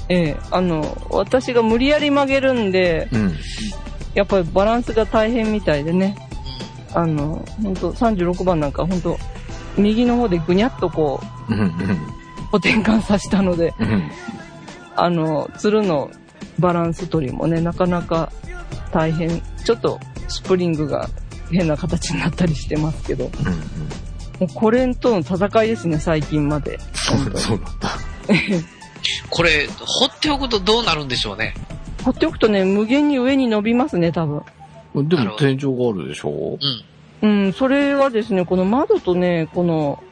[0.10, 3.34] ええ、あの、私が無理やり曲げるんで、うん。
[4.14, 6.16] やっぱりバランスが大変みたいでね、
[6.94, 9.18] あの、本当36番なんか本当
[9.78, 11.54] 右の方でぐにゃっとこう、
[12.52, 14.12] お転換させたので、うん。
[14.96, 16.12] あの、鶴の
[16.60, 18.32] バランス取りもね、なかなか
[18.92, 19.42] 大変。
[19.64, 21.10] ちょっとスプリングが
[21.52, 23.26] 変な形になったりしてますけど、
[24.40, 26.76] もうこれとの戦いですね、最近まで。
[26.76, 27.90] うんそうなんだ
[29.30, 31.54] これ、放っておくとどうなるんでしょうね。
[32.04, 34.44] 放っておくとね、無限に上に伸びますね、多分。
[34.96, 36.58] でも天井があるでしょ
[37.22, 37.46] うん。
[37.46, 40.04] うん、それはですね、この窓とね、この、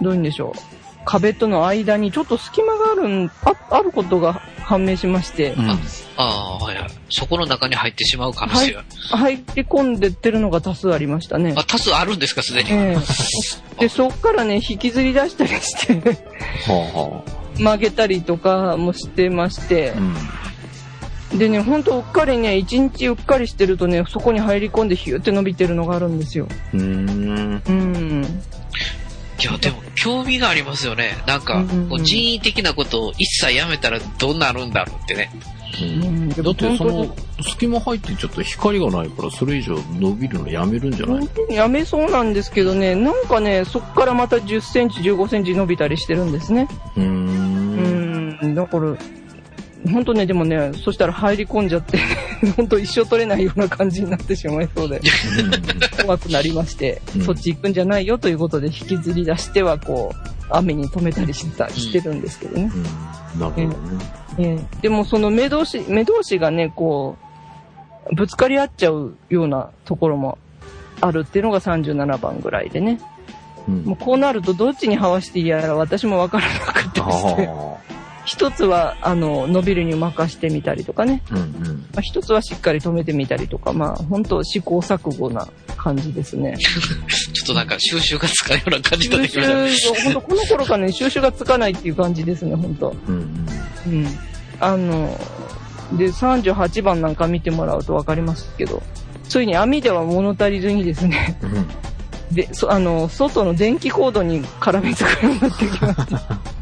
[0.00, 0.60] どういうんでしょう。
[1.04, 5.78] 壁との間にちょっと隙間があるん、ああることが判明しまして、うんあ
[6.16, 6.90] ああ、はいはい。
[7.08, 8.84] そこの中に入ってしまう可能性が。
[9.10, 11.54] 入り込んでってるのが多数ありましたね。
[11.56, 12.70] あ、多数あるんですか、すでに。
[12.70, 17.24] ええで、そっからね、引きずり出したりして、はあは
[17.58, 20.02] 曲げたりとかもしてましてあ、う
[21.36, 26.48] んでね、ほんとうっかりね、一日うっかりしてるとね、そこに入り込んでヒューって伸びてるのがあるんですよ。
[26.74, 27.62] うーん。
[27.66, 28.42] うん。
[29.40, 31.16] いや、でも、興味がありますよね。
[31.26, 35.30] なんか、こう人為的なことを一切やめたらどうなるんだろうってね。
[35.80, 41.54] うん、だってその、隙間入ってちょっと光がないから、それ以上伸びるのやめるんじゃない？
[41.54, 46.68] やめそうなんですけどね、なんかね、そっからまた10センチ、15センチ伸びたりしてるんですね。
[46.96, 47.02] うー。
[47.04, 48.94] うんん、だから、
[49.88, 51.98] 本当ね、でもね、そしたら入り込んじゃって、
[52.56, 55.00] 本当一生取れないような感じになってしまいそうで、
[56.02, 62.70] 怖くなりまして、うんそっち行くんじゃないよということで引きずり出しては、こう、雨に止めたりしたしてるんですけどね。
[63.34, 63.40] うん。
[63.40, 63.74] なるほどね。
[64.38, 67.16] ええでもその目同士、目同士がね、こ
[68.10, 70.38] う、ぶつかり合っちゃうようなところも
[71.00, 73.00] あるっていうのが37番ぐらいでね。
[73.68, 77.99] うんもうこうなるとどっちに這わしていいやら私もわからなかったりして。
[78.20, 81.22] あ一つは、あの、伸びるに任してみたりとかね。
[81.30, 81.34] あ。
[81.34, 81.86] うんうん。
[81.92, 86.56] まあ、一つはしっかり止めてみたりとか、まあ、本当試行錯誤な感じですね。
[86.60, 89.54] ちょっとなんか収集がつかんような感じになって収きま
[90.04, 93.46] 本当この頃からね、収集がつかないっていう感じですね、本当うん
[93.86, 94.06] うん。
[94.60, 95.18] あの、
[95.92, 98.82] で、38番なんか見てもらうとわかりますけど、
[99.28, 101.52] ついに網では物足りずにですね、うん。
[101.52, 101.68] うん。
[102.30, 106.40] で、そあの、外の電気コードに絡みつくようになってきました。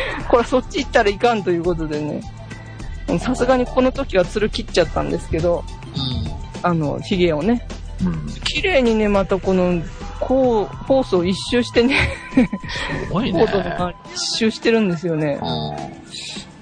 [0.28, 2.20] これそっち行ったらいかんということでね、
[3.18, 5.64] さすがにこの時はつる切っちゃったんですけど、
[6.62, 7.66] あの、ヒゲをね、
[8.04, 8.26] うん。
[8.44, 9.82] 綺麗にね、またこの、
[10.20, 11.96] こう、ホースを一周してね、
[13.06, 13.40] すごいね。
[13.40, 15.38] コードの周り一周してるんですよね。
[15.40, 15.88] あだか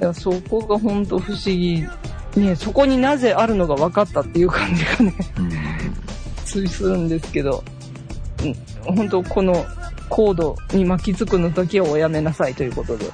[0.01, 1.85] らそこが本当不思議。
[2.37, 6.69] ね、そこになぜあるのが分かったっていう感じがね、ーうん。
[6.69, 7.65] するんですけど、
[8.43, 9.65] うん、本当この
[10.09, 13.07] コードに巻きつくのだけはおやめなさいということで、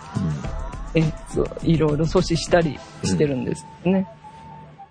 [0.95, 4.07] えそういろいろ阻止したりしてるんですね。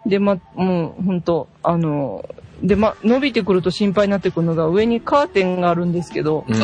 [0.06, 2.28] で、ま、もう本当あの、
[2.64, 6.56] で、ま、伸びてくると心配になってくるのが上にカーテンがあるんですけど、うん。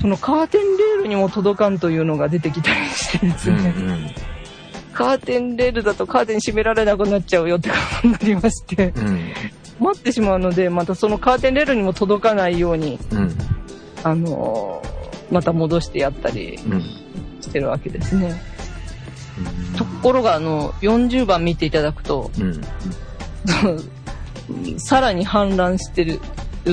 [0.00, 3.58] そのカーテンレールにも届かんというのが出てきたりしてですうん。
[3.58, 4.10] うね、ん。
[4.92, 9.32] カーテンレールだとカーテン閉められなくなっちゃうよってことになりまして、うん。
[9.80, 13.36] 待ってしまうので、またそのカーテンレールにも届かないように、うん。
[14.04, 14.94] あのー
[15.30, 16.82] また戻してやったりうん。
[17.40, 18.40] してるわけですね。
[19.76, 22.60] ところが、あの、40番見ていただくと、うん。
[24.78, 26.20] さらに氾濫してる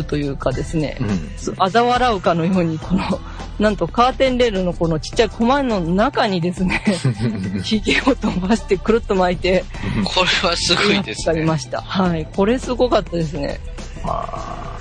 [0.03, 1.07] というかですね、うん。
[1.07, 3.01] 嘲笑うかのように、この、
[3.59, 6.83] なんとカーテンレールのこのちっちゃいコマの中にですね、
[7.63, 9.65] 髭を飛ばしてくるっと巻いて、
[10.05, 11.41] これはすごいですね。
[11.43, 11.81] ました。
[11.81, 12.27] はい。
[12.33, 13.59] これすごかったですね。
[14.05, 14.77] あ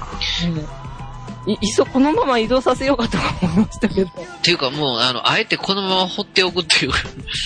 [1.51, 6.93] いいっそこのまま移動させようかと思いましたけど、っていうかもう、あの、あえてこのまま放っておくっていう、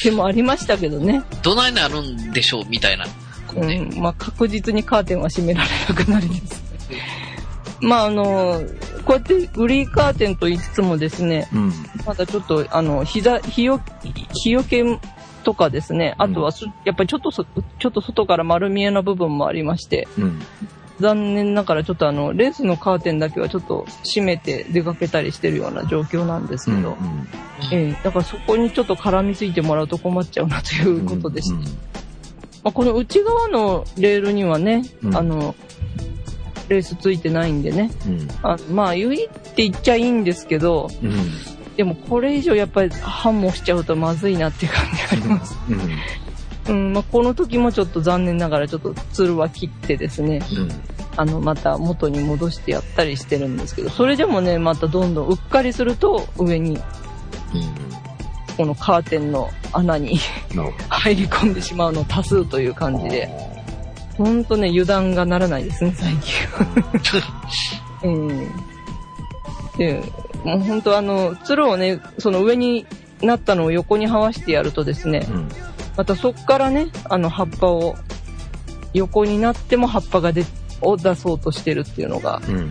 [0.04, 1.22] でもありましたけどね。
[1.42, 3.06] どないなるんでしょうみたいな。
[3.46, 6.62] こううねん、まあ確実にカーテンは閉められなくなりです。
[7.80, 8.62] まああの、
[9.04, 11.72] こうやってグリーカーテンと言いつつもですね、うん。
[12.06, 13.80] まだちょっとあの、膝、日よ、
[14.42, 14.84] 日よけ
[15.44, 17.44] とかですね、あとはす、やっぱりちょっとそ、
[17.78, 20.42] ちょっと外から丸見えの部分もありまして、うん。
[21.00, 26.96] 残念ながらちょっとあの、レースのカーテンだけはちょっと閉めて出かけたりしてるような状況なんですけど、
[27.72, 31.56] ええだからそこにちょっと絡みついてもらうと困っちゃうなということでした。
[32.64, 35.54] まあ、この内側のレールにはね、うんあの、
[36.68, 38.28] レースついてないんでね、うん。
[38.42, 41.12] あまあ、言いって言っちゃいいんですけど、うん。
[41.76, 45.56] でもこれ以上やっぱり反応しちゃうとまずいなっていう感じがあります。
[45.68, 45.78] うん、
[46.72, 50.70] まあ、この時もちょっと残念ながらちょっとツルは切ってですね、うん。
[51.16, 56.78] あの、また元に戻してやったりしてるんですけど、それでもね、またどんどんうっかりすると上に、
[58.56, 60.18] このカーテンの穴に
[60.88, 63.28] 入り込んでしまうの多数という感じで、
[64.16, 66.34] ほんとね、油断がならないですね、最近。
[68.10, 68.50] うん。
[69.76, 70.02] で、
[70.44, 72.86] もうほんとあの、つるをね、その上に
[73.22, 75.34] なったのを横に這わしてやるとですね、ど。
[75.34, 75.48] うん。
[75.96, 77.94] またそっからね、あの葉っぱを、
[78.92, 80.44] 横になっても葉っぱがで、
[80.80, 82.70] を出そうとしてるっていうのがうん。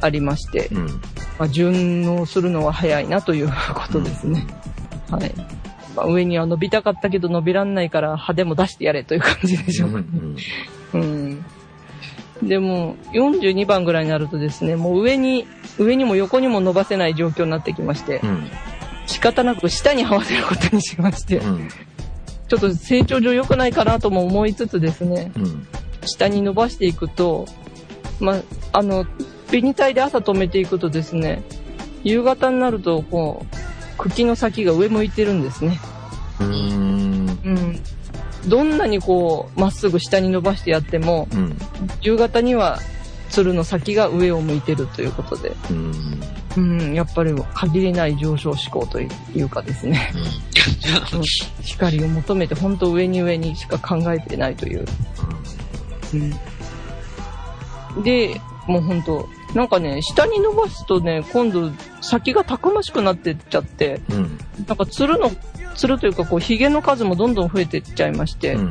[0.00, 0.86] ありまして、うん。
[0.86, 3.54] まあ、順応するのは早いなというこ
[3.90, 4.46] とですね。
[5.10, 5.32] はい。
[5.94, 10.04] まあ、上には伸びたかったけど伸びらんないから歯でも出してやれという感じでしょうかね。
[10.94, 11.44] うん。
[12.42, 15.46] でも、42番ぐらいになるとですね、もう上に、
[15.78, 18.50] 上にも横にも伸ばせない状況になってきましてう、ん。
[19.06, 21.68] 仕方なく下に這わせることにしまして、うん。
[22.48, 25.66] ちょっと成長上良くないかなとも思いつつですね、うん。
[26.04, 27.46] 下に伸ばしていくと、
[28.20, 28.42] まあ、
[28.72, 29.06] あの、
[29.50, 31.42] ベニタイで朝止めていくとですね、
[32.02, 35.80] 夕方になると、こう、茎の先が上向いてるんですね。
[36.40, 36.46] うん。
[36.46, 37.80] うん。
[38.46, 41.56] どんなにこう、まっすぐ下に伸ばしてやっても、うん。
[42.02, 42.78] 夕方には、
[43.28, 45.92] つるの先が上を向いてるということで、うん。
[46.56, 51.20] うん、やっぱり限りない上昇志向というかですね、うん
[51.62, 54.84] 光を求めて本当上に上にしか考えてないという。
[57.96, 61.70] うん、で、もう本当なんかね、下に伸ばすとね、今度
[62.00, 64.38] 先がたくましくなってっちゃって、うん。
[64.66, 65.30] なんかつるの、
[65.74, 68.70] つるというかこう、髭の数もどんどん増えてっちゃいまして、うん。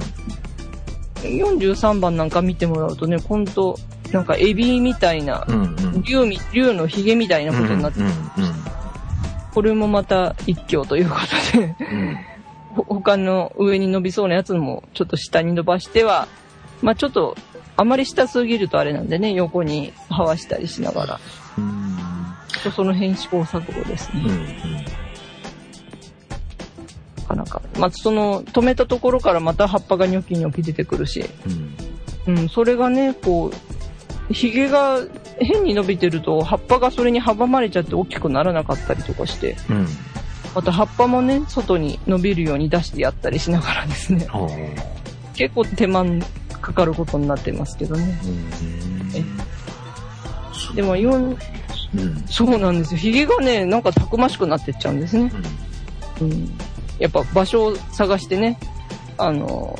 [1.30, 3.78] 43番なんか見てもらうとね、本当
[4.12, 5.62] なんかエビみたいな、うん。
[5.62, 6.02] うん。
[6.04, 8.10] 竜み、竜の髭みたいなことになって、うん。
[9.54, 11.16] これもまた一挙というこ
[11.54, 12.18] とで、うん。
[12.76, 16.28] ほ他の上に伸びそうなやつもちょっと下に伸ばしては、
[16.82, 17.38] まあちょっと、
[17.78, 21.20] あまり下すぎるとあれなんでね、横に這わしたりしながら、
[21.58, 21.98] うん。
[22.48, 24.26] ちょっとその辺試行錯誤ですうん。
[24.26, 24.34] うね。
[24.34, 25.05] ん。
[27.26, 27.62] なかなか。
[27.80, 31.26] まあその、止めたところからまた葉っぱがニョキニョキ出てくるし、
[32.28, 32.38] うん。
[32.38, 35.00] うん、それがね、こう、髭が
[35.40, 39.88] 変に伸びてると、葉っぱがそれに阻まれちゃって大きくならなかったりとかして、うん。
[40.56, 44.28] また葉っぱもね、外に伸びるように出してやったりしながらですね。
[45.36, 46.06] 結構手間
[46.62, 48.20] かかることになってますけどね。
[48.24, 48.28] う
[50.74, 50.76] ん。
[50.76, 51.38] でも、4、
[51.96, 52.24] うん。
[52.28, 52.98] そうなんですよ。
[53.00, 55.32] 髭がね、なんかたくましくなってっちゃうんですね。
[56.22, 56.52] うん。
[57.00, 58.60] やっぱ場所を探してね、
[59.18, 59.76] あの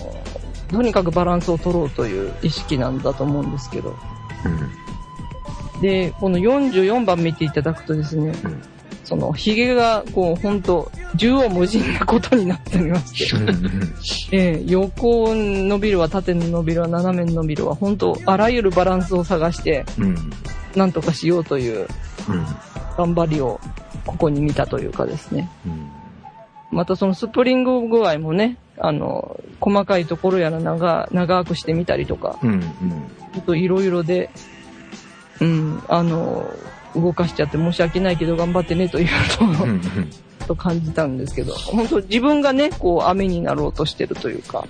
[0.70, 3.96] ー、とにかくバランスを取ろうという意識なんだと思うんですけど。
[4.46, 5.82] うん。
[5.82, 8.62] で、この44番見ていただくとですね、うん
[9.06, 20.16] その、髭が、こう、ほんと、縦横無尽なことになっておりまして、 ええ横伸びるわ、縦に伸びるわ、斜めに伸びるわ、本当あらゆるバランスを探して、うん。
[20.76, 21.88] なんとかしようという
[22.28, 22.46] うん。
[22.98, 23.60] 頑張りを、
[24.08, 25.50] ここに見たというかですね。
[25.66, 25.88] うん。
[26.76, 32.60] またそのスプリング具合もね、あの、細かいところやら長、長くしてみたりとか、うん。
[32.60, 34.30] ちょっといろいろで、
[35.40, 36.54] うん、あの、
[36.94, 39.08] 動かしちゃって申し訳ないけど頑張ってねという
[39.42, 39.82] のを、うん。
[40.48, 44.68] と感じたんですけど、本当自分がね、こう雨になろうとしてるというか、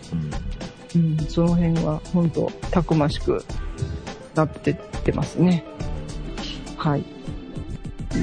[0.96, 3.44] うん、その辺は本当たくましく
[4.36, 5.64] なってってますね。
[6.78, 7.04] はい。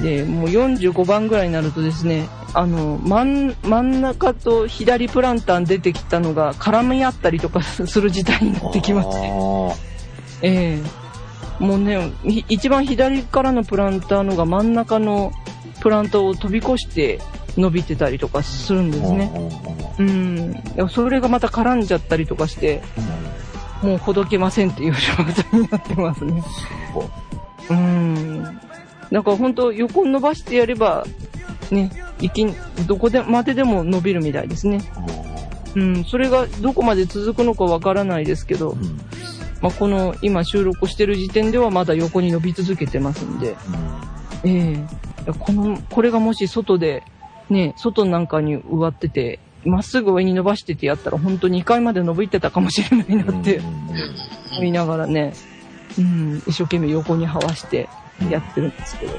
[0.01, 9.17] で、もう45番ぐらいになるとですね、あの、真ん、真ん中と左プランターに出てきたのが絡み合ったりとか する事態になってきまして、
[10.43, 11.03] ええ
[11.59, 15.31] もうね、ひ一番左からのプランターのが真ん中の
[15.81, 17.19] プランターを飛び越して
[17.57, 19.31] 伸びてたりとかするんですね。
[19.99, 20.89] うん。
[20.89, 22.81] それがまた絡んじゃったりとかして、
[23.81, 26.43] もうほどけませんっていう状態になってますね。
[27.69, 28.43] うん。
[29.11, 31.05] だから本当横に伸ばしてやれば、
[31.73, 32.45] ね、いき
[32.87, 34.81] どこでまででも伸びるみたいですね。
[35.75, 36.03] うん。
[36.05, 38.77] それがどこまで続くのかわからないですけど、
[39.61, 43.55] まあ、この今収録してる時点ではまだ横に伸び続けてますんで、
[44.43, 44.71] ええ。
[44.73, 44.77] い
[45.25, 47.03] やこの、これがもし外で、
[47.49, 53.61] ね、外なんかに植わってて、まっすぐ上に伸ばしててやったら本当2階まで伸びてたかもしれないなって
[54.51, 55.33] 思いながらね、
[55.97, 57.87] うん、一生懸命横に這わして
[58.29, 59.13] やってるんですけど、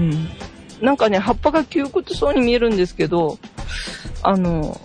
[0.00, 0.28] うん。
[0.82, 3.38] なんかね、葉っぱが窮屈そうに見えるんですけど、
[4.22, 4.80] あの、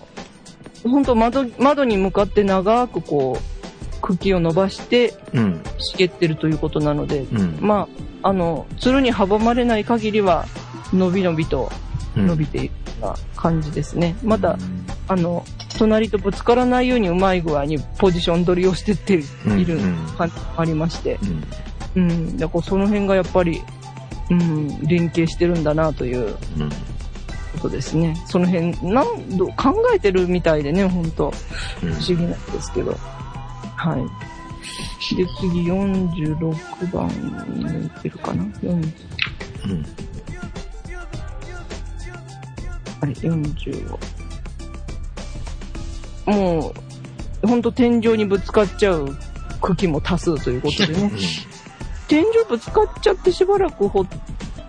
[0.84, 5.62] 本当窓、窓に向かって長くこう、茎を伸ばしてうん。
[5.80, 7.58] 茂ってるということなので、うん。
[7.60, 7.88] ま
[8.22, 10.46] あ、あの、つるに阻まれない限りは、
[10.94, 11.70] 伸び伸びと
[12.16, 12.72] 伸びているよ
[13.02, 14.16] うな感じですね。
[14.24, 14.58] まだ、
[15.08, 15.44] あの、
[15.78, 19.80] 隣とぶつからないようにうまい具合にポジション取りをしてっている
[20.18, 21.20] 感じもありまして、
[21.96, 22.38] うん。
[22.38, 23.62] だからその辺がやっぱり、
[24.30, 26.36] うん、連携してるんだなという。
[27.58, 28.16] ことですね。
[28.28, 31.32] その辺、何度考えてるみたいでね、本当。
[31.80, 32.96] 不思議なんですけど。
[33.76, 35.16] はい。
[35.16, 37.08] で、次46番
[37.56, 39.86] に向いてるかな？4うん。
[43.00, 43.98] あれ、45。
[46.26, 46.74] も
[47.44, 49.16] う、ほんと天井にぶつかっちゃう
[49.62, 51.12] 茎も多数ということでね。
[52.08, 54.08] 天井ぶつかっちゃってしばらくほっ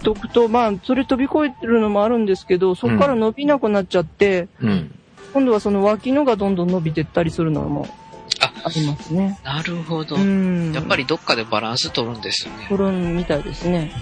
[0.02, 4.94] とくと、まあ、それ飛び越えてるのもあるんですけど、そこから伸びなくなっちゃって、うん。
[5.32, 7.86] 今度はその脇のがどんどん伸びてったりするのも
[8.40, 9.38] ありますね。
[9.44, 10.16] なるほど。
[10.16, 10.72] うん。
[10.72, 12.66] やっぱりどっかでバランス取るんですよね。
[12.68, 13.92] 取るみたいですね。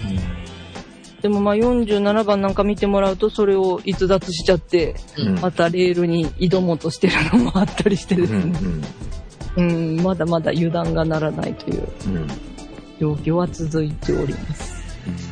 [1.21, 8.51] でもまあ47番なんか見てもらうとそれを逸脱しちゃって、うんまたレールに挑もうとしてるのもあったりしてですうん。
[8.51, 8.87] ね。
[9.57, 12.27] うん、まだまだ油断がならないといううん。
[12.99, 14.75] 状況は続いております。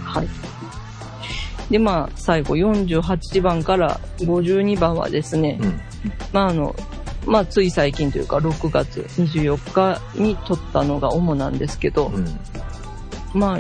[0.03, 0.28] はい。
[1.70, 5.82] で、まあ、最後48番から52番はですね、うん。
[6.32, 6.76] まあ、あの、
[7.26, 12.39] まあ、つい最近というか、6月24日に撮ったのが主なんですけど、うん。
[13.34, 13.59] ま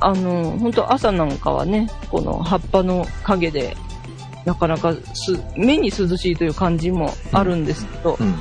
[0.00, 3.76] あ、あの、本当朝なんかはね、この葉っぱの陰で、
[4.44, 8.34] なかなかす目に涼しいという感じもあるんですけど、うん。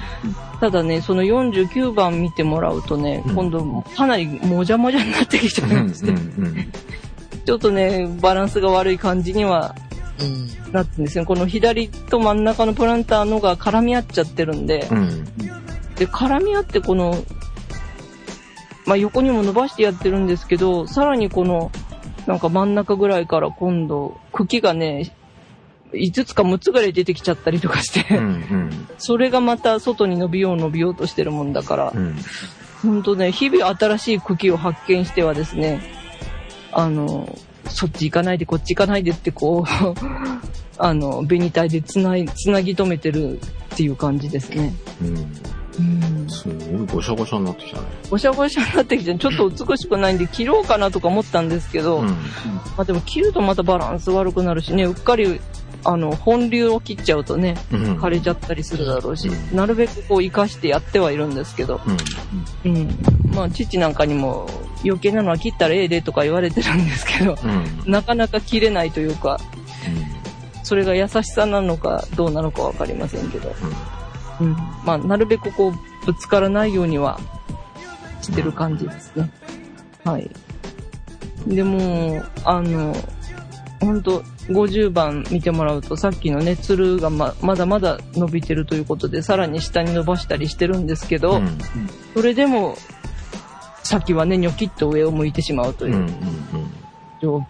[0.59, 5.71] ただね、その49番見てもらうとね、うん今度かなりもじゃもじゃになってきちゃうん。
[5.71, 6.71] いまして、うん。
[7.45, 9.75] ちょっとね、バランスが悪い感じには
[10.19, 10.71] うん。
[10.71, 11.25] なってるんですよ。
[11.25, 15.25] この左と真ん中のプランターのが絡み合っちゃってるんで、うん。
[15.95, 17.23] で、絡み合ってこの、
[18.85, 21.71] まあ、横にも伸ばしてやってるんですけど、さらにこの、
[22.25, 25.15] なんか真ん中ぐらいから今度、茎がね、
[25.93, 28.25] 5つか6つぐらい出てきちゃったりとかして、うん。
[28.25, 28.87] うん。
[28.97, 32.15] それがまた外に伸びよう伸びようとしてるもんだからう、ん。
[32.81, 35.81] ほんとね、日々新しい茎を発見してはですね、
[36.71, 37.37] あの、
[37.69, 39.69] そっち行かないで、こっち行かないでってこう、
[40.77, 44.73] あの、紅体でつない、つなぎ止めてるっていう感じですね。
[45.01, 45.17] うん。
[45.79, 46.29] うん。
[46.29, 47.83] すごいごしゃごしゃになってきたね。
[48.09, 52.07] ごしゃごしゃになってきて、ちょっと美しくないんで切ろうかなとか思ったんですけど、うん。
[52.07, 52.15] ま
[52.77, 55.39] あでも切るとまたバランス悪くなるしね、うっかり、
[55.83, 57.99] あの、本流を切っちゃうとね、うん。
[57.99, 61.81] 枯れちゃったりするだろうし、うんなるべくこう活かしてやってはいるんですけど、
[62.63, 62.71] うん。
[62.71, 62.99] うん。
[63.33, 64.47] まあ父なんかにも
[64.83, 67.91] 余計なのは切ったらええでとか言われてるんですけど、うん。
[67.91, 69.39] なかなか切れないというか、
[70.63, 73.53] それが優しさなのかどうなのかわかりませんけど、
[74.39, 74.55] うん。
[74.85, 77.19] まあなるべくこうぶつからないようには
[78.21, 79.31] してる感じですね。
[80.03, 80.29] はい。
[81.47, 82.95] でも、あの、
[83.81, 91.57] ほんと、50番見てもらうと、さっきのね、つるがままだまだ伸びてるということで、さらに下に伸ばしたりしてるんですけど、うん。
[92.13, 92.75] それでも、
[93.83, 95.93] 先はね、ニョキッと上を向いてしまうとうん。
[95.93, 95.95] う。
[95.95, 96.11] いうん
[97.19, 97.45] 状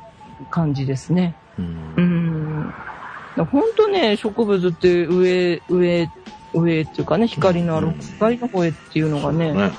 [0.50, 1.36] 感じですね。
[1.60, 1.94] うん。
[1.98, 2.02] う。
[2.02, 2.74] ん。
[3.46, 6.10] 本当ね、植物って上、上、
[6.54, 9.72] 上っていうかね、光のあるうん光の方へっていうのがね、ね。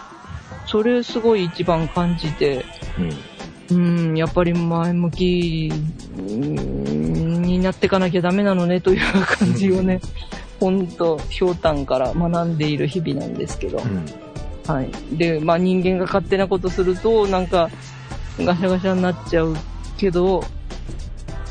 [0.67, 2.65] それすごい一番感じて、
[2.99, 3.32] うん。
[3.73, 5.73] うん、やっぱり前向き
[6.19, 10.01] うんになっていかなきゃダメなのねという感じをね、
[10.61, 14.05] 本当ひょうたんから学んでいる日々なんですけど、うん。
[14.67, 14.91] はい。
[15.17, 17.71] で、まあ人間が勝手なことすると、なんか、
[18.39, 19.57] ガシャガシャになっちゃう
[19.97, 20.45] けど、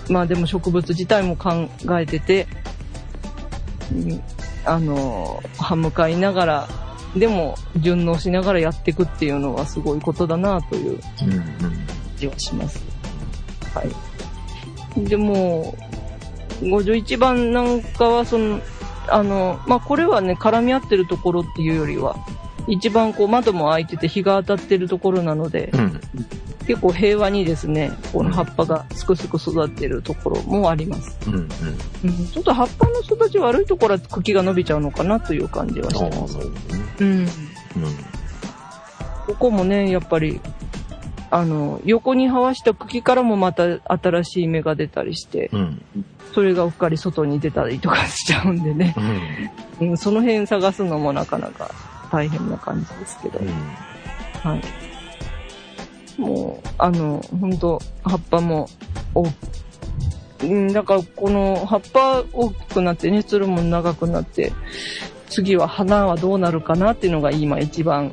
[0.09, 1.67] まあでも植物自体も考
[1.99, 2.47] えてて、
[3.91, 4.24] うん
[4.65, 6.69] あの、歯向かいながら、
[7.15, 10.99] でも順応しながらやっていくっていうのはすごいことだなという
[12.28, 12.34] うん。
[12.34, 12.38] うん。
[12.38, 12.84] 気はします。
[13.74, 15.09] はい。
[15.09, 15.76] でも、
[16.61, 18.61] 51番なんかは、その、
[19.07, 22.15] あの、まあ、これはね、絡み合ってるところっていうよりは、
[22.67, 26.01] 一番こう窓も開いてて日が当たってるところなので、うん。
[26.67, 31.17] 結構平和にですね、この葉っぱがすくすく育ってるところもあります。
[31.28, 31.34] うん。
[31.36, 31.47] うん。
[32.03, 36.38] うん、ちょっと葉っぱの育ち悪いところは茎が伸びちゃうのかなという感じはしてます。
[36.99, 37.28] うん。
[39.26, 40.39] ここもね、やっぱり、
[41.32, 45.82] あの、横に這わした茎からもまた新しい芽が出たりして、うん。
[46.34, 48.93] それがうっかり外に出たりとかしちゃうんでね、
[49.79, 49.89] うん。
[49.91, 51.71] うん、その辺探すのもなかなか
[52.11, 53.39] 大変な感じですけど、
[54.43, 54.61] はい。
[56.21, 58.67] もう、あの、本当葉っぱも、
[60.45, 64.51] ん、だからこの葉っぱ大きくなってね、つるも長くなって、
[65.29, 68.11] 次は花はどうなるかなっていうのが今一番、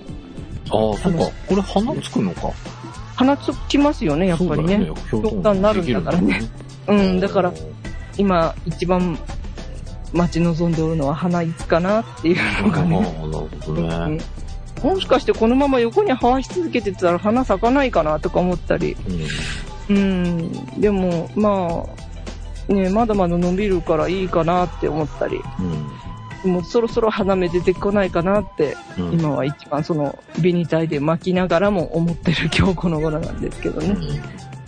[0.70, 1.18] ああ、そっか。
[1.48, 2.52] これ花つくのか。
[3.18, 4.76] 花つきますよね、やっぱりね。
[4.76, 6.40] そうだよひょうたんになるんだからね。
[6.86, 7.52] うん、だから、
[8.16, 9.18] 今一番
[10.12, 13.00] 待ち望んでおるのは花いつかなっていうのがね。
[13.00, 13.28] るほ
[13.74, 13.88] どね。
[13.88, 14.18] うん
[14.84, 18.96] もしかしてこのまま横に這わし続けてたら花咲かないかなとか思ったり。
[19.90, 20.80] うん。
[20.80, 21.84] でも、ま
[22.68, 25.40] あ、ね、まだまだ伸びるからいいかなって思ったり。
[26.44, 29.08] もうそろそろ花芽出てこないかなって、うん。
[29.08, 29.20] うん。
[29.20, 33.96] 今は一番その、紅体で巻きながらも思ってる今日この頃なんですけどね。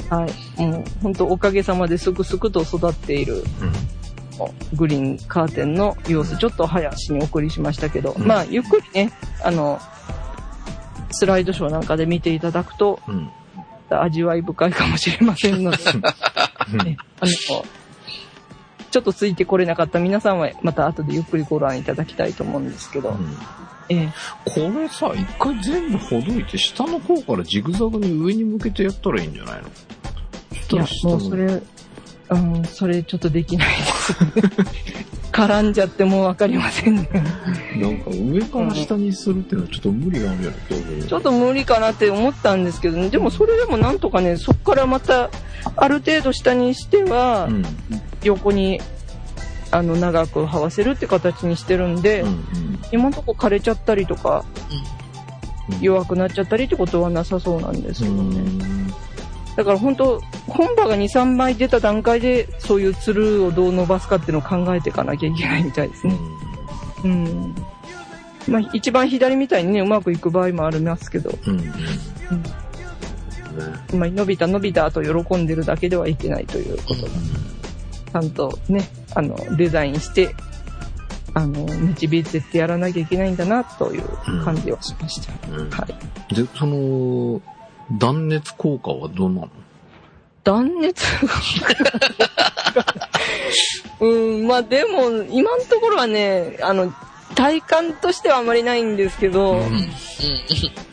[0.08, 0.60] はい。
[0.60, 3.44] もう本当おかげさまですくすくと育っている
[4.74, 9.12] グリーンカーテンの様子、ちょっと早足にお送りしましたけど、うんまあ、ゆっくりね、
[9.44, 9.78] あの、
[11.12, 13.30] スライドショーなんかで見ていただくと、うん。
[13.90, 15.78] 味わい深いかもしれませんので、
[16.84, 17.64] ねあの、
[18.90, 23.16] ちょっとついてこれなかった皆さんは、また後でゆっくりご覧いただきたいと思うんですけど、
[23.88, 24.12] ええ、
[24.44, 29.68] これさ、一回全部ほどいて、下の方からジグザグに上に向けてやったらいいんじゃないの？
[30.68, 31.62] そいやもうそれ、
[32.30, 34.14] うん、それちょっとできないです。
[35.32, 37.08] 絡んじゃってもうわかりませんね。
[37.76, 43.08] なんか上から下にするっていうのはちょっと無理があるやろ、ちょっと無理かなって思ったんですけどね。
[43.08, 45.30] でもそれでもなんとかね、そこからまた、
[45.76, 47.64] ある程度下にしてはう、ん。
[48.22, 48.80] 横に
[49.70, 52.46] あの、長く這わせるって形にしてるんで、うんうん
[52.92, 55.00] 今のとこ枯れちゃったりとか、うん
[55.80, 58.42] 弱くなっちゃったりってことはなさそうなんですけどね。
[59.50, 66.16] うんだから本当、本場が2、3枚出た段階で、そういうつるをどう伸ばすかっていうのを考えていかなきゃいけないみたいですね。
[67.04, 67.54] うん。
[68.48, 71.60] まあ、一番左みたいにね、うまくいく場合もありますけど、うんうん。
[71.60, 71.72] ね。
[73.94, 77.02] まあ、伸びた伸びたと喜んでるだけではいけないということ。
[77.02, 80.34] で、ちゃんとね、あの、デザインして、
[81.34, 84.04] あの、導いてってやらなきゃいけないんだな、という
[84.44, 85.32] 感じはしました。
[85.52, 85.70] うん。
[85.70, 85.86] は
[86.30, 86.34] い。
[86.34, 87.40] で、その、
[87.92, 89.48] 断熱効果はどうなの？
[90.44, 91.04] 断熱
[94.00, 94.06] う
[94.42, 96.92] ん、まあでも、今のところはね、あの、
[97.34, 99.88] 体感としてはあまりないんですけど、うんうん。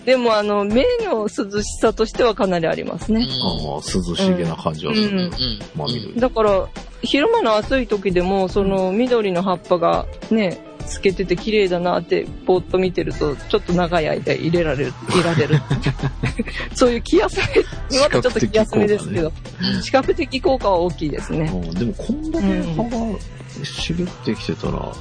[0.06, 1.30] でもあの、目の涼
[1.62, 3.26] しさとしてはかなりありますね。
[3.26, 3.82] ああ、涼
[4.16, 5.08] しげな感じはする。
[5.08, 5.32] うんうん。
[5.76, 6.20] まあ、緑。
[6.20, 6.68] だから、
[7.02, 15.62] 昼間の暑い時でも、その緑の葉っぱがね、透けてて綺麗だなって、ぼーっと見てると、ちょっと長い間入れられる、入れられる。
[16.74, 17.38] そういう気休
[17.92, 19.32] め、またちょっと気休めですけど、
[19.84, 21.52] 視覚的効果は大きいですね。
[21.54, 23.20] うんでも、こんだけ葉が
[23.64, 24.92] 茂ってきてたら、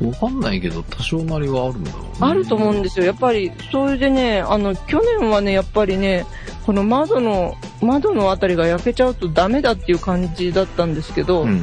[0.00, 2.08] わかんないけど、多少なりはあるんだろうね。
[2.20, 3.04] あると思うんですよ。
[3.04, 6.26] やっぱり、それでね、あの、去年はね、やっぱりね、
[6.64, 11.62] この窓の、窓のあたりが焼けちゃうとダメだっていう感じだったんですけど、うん。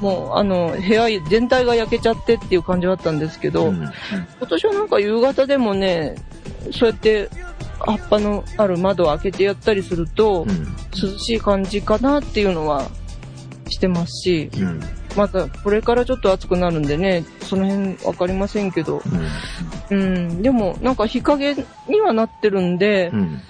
[0.00, 3.76] もう、あの、部屋全体が焼けちゃってっていう感じだったんですけど、うん。
[3.76, 3.92] 今
[4.48, 6.16] 年はなんか夕方でもね、
[6.72, 7.28] そうやって
[7.78, 10.76] 葉っぱのある窓を開けてやったりすると、うん。
[11.00, 12.88] 涼しい感じかなっていうのは
[13.68, 14.80] してますし、うん。
[15.16, 19.02] またこれからちょっと暑くなるんでね、その辺わかりませんけど、
[19.90, 21.54] うん、でもなんか日陰
[21.88, 23.40] にはなってるんでう、ん。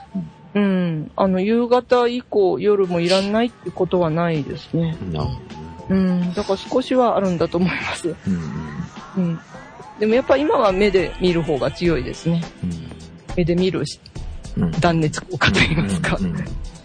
[0.55, 4.97] うん、あの夕方以降夜もいらないってことはないですね。
[5.89, 8.09] うん、だから少しはあるんだと思います。
[8.09, 9.25] うん。
[9.25, 9.41] うん。
[10.01, 12.43] でもやっぱ今は目で見る方が強いですね。
[13.37, 13.85] 目で見る。
[14.81, 16.19] 断熱効果といいますか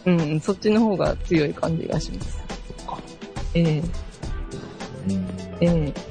[0.05, 0.11] う。
[0.11, 0.21] ん。
[0.21, 2.41] うん、そっちの方が強い感じがします。
[3.53, 3.83] ええ
[5.09, 5.27] うん
[5.61, 6.10] ええ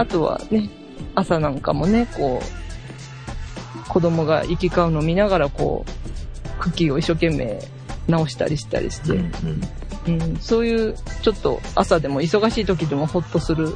[0.00, 0.70] あとはね、
[1.14, 7.60] 朝なんかもね、こう、子供が行き交うのを見ながら、こう、茎を一生懸命
[8.08, 9.60] 直したりしたりして、うん。
[10.08, 13.74] うん、そういう、ちょっと朝でも忙しい時でもホッとするうん。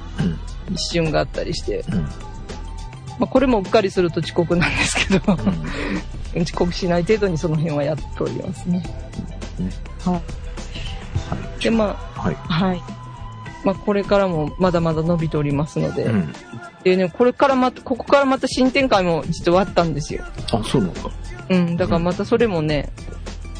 [0.72, 2.01] 一瞬があったりして、うん。
[2.01, 2.09] ま
[3.25, 5.37] あ、これもうっかりすると遅刻なんですけど、
[6.41, 8.79] 遅刻しない程度にその辺はやっておりますね。
[9.59, 9.70] ね
[10.03, 10.14] はい。
[10.14, 10.20] は
[11.61, 11.62] い。
[11.62, 12.37] で、まはい。
[12.49, 12.83] あ、はい。
[13.64, 16.32] まあ、これからもまだまだ伸びておりますので、うん。
[16.84, 20.24] でね、これからまた、ここからまた新展開も実はあったんですよ。
[20.52, 21.00] あ、そうなんだ。
[21.48, 22.92] うん、だからまたそれもね、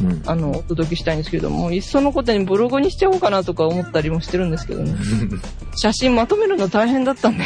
[0.01, 0.23] うん。
[0.27, 4.95] あの、お届けしたいんですけども、いっそのことにブログにしちゃおうかなとか思ったりもしてるんですけどね。
[5.77, 7.45] 写真まとめるの大変だったんで。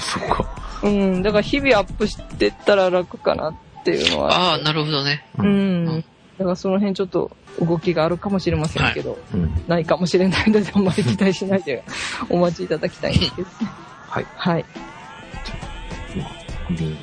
[0.00, 0.46] そっか。
[0.82, 4.52] うん、だから日々アップしてったら楽かなっていうのは。
[4.52, 5.24] ああ、なるほどね。
[5.38, 6.04] ううんん。
[6.40, 7.30] だからその辺ちょっと
[7.60, 9.52] 動きがあるかもしれませんけど、うん。
[9.68, 11.84] ないかもしれないので、あんまり期待しないで
[12.30, 13.48] お待ちいただきたいんですけど。
[14.08, 14.26] はい。
[14.36, 14.64] はい。
[16.16, 16.96] まあ、で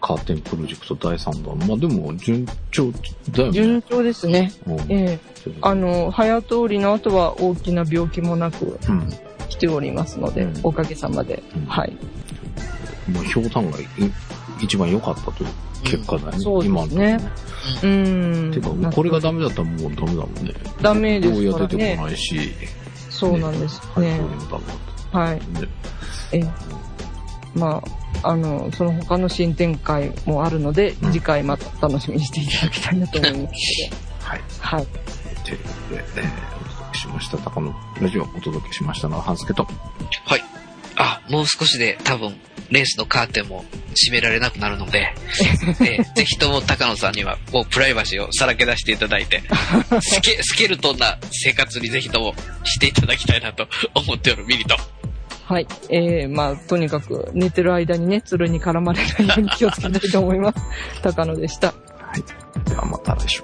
[0.00, 1.68] カーテンプロジェクト第3弾。
[1.68, 2.90] まあでも、順調
[3.32, 3.52] だよね。
[3.52, 4.50] 順調ですね。
[4.66, 9.10] うんええあの、早通りの後は大きな病気もなくうん。
[9.50, 11.42] 来ておりますので、うんおかげさまで。
[11.54, 11.92] うんはい。
[13.12, 13.82] まあ、評判がい
[14.58, 15.50] 一番良かったという
[15.84, 16.38] 結果だよね。
[16.38, 17.18] そうですね
[17.82, 18.52] うーん。
[18.52, 20.52] てか、これがダメだったらもうダメだもんね。
[20.82, 22.02] ダメでどうや出てこ。
[22.04, 22.52] ないし。
[23.10, 24.20] そうなんですね
[25.12, 25.40] はい。
[26.32, 26.44] ええ
[27.54, 27.80] ま
[28.22, 33.54] あ、あの、その他の新展開もあるので、うん次回また楽しみにしていただきたいなと思います。
[34.24, 34.40] はい。
[34.58, 34.86] はい。
[35.44, 37.38] ということで、えーお届けしました。
[37.38, 39.64] 高野ラジオをお届けしましたのは、半助と。
[40.24, 40.63] はい。
[40.96, 42.34] あ、もう少しで多分、
[42.70, 45.14] レースのカーテンも閉められなくなるので、
[45.80, 49.42] えーぜひとも高野さんには、もうプライバシーをさらけ出していただいて、
[50.00, 52.34] スケスケルトンな生活にぜひとも
[52.64, 54.76] していただきたいなと 思っておるミリと。
[55.46, 55.66] はい。
[55.90, 60.58] ええまあ、とにかく寝てる間にね、鶴に絡まれないように気をつけたいと思います。
[61.02, 61.68] 高野でした。
[61.68, 61.74] は
[62.16, 62.68] い。
[62.68, 63.42] ではまた来週。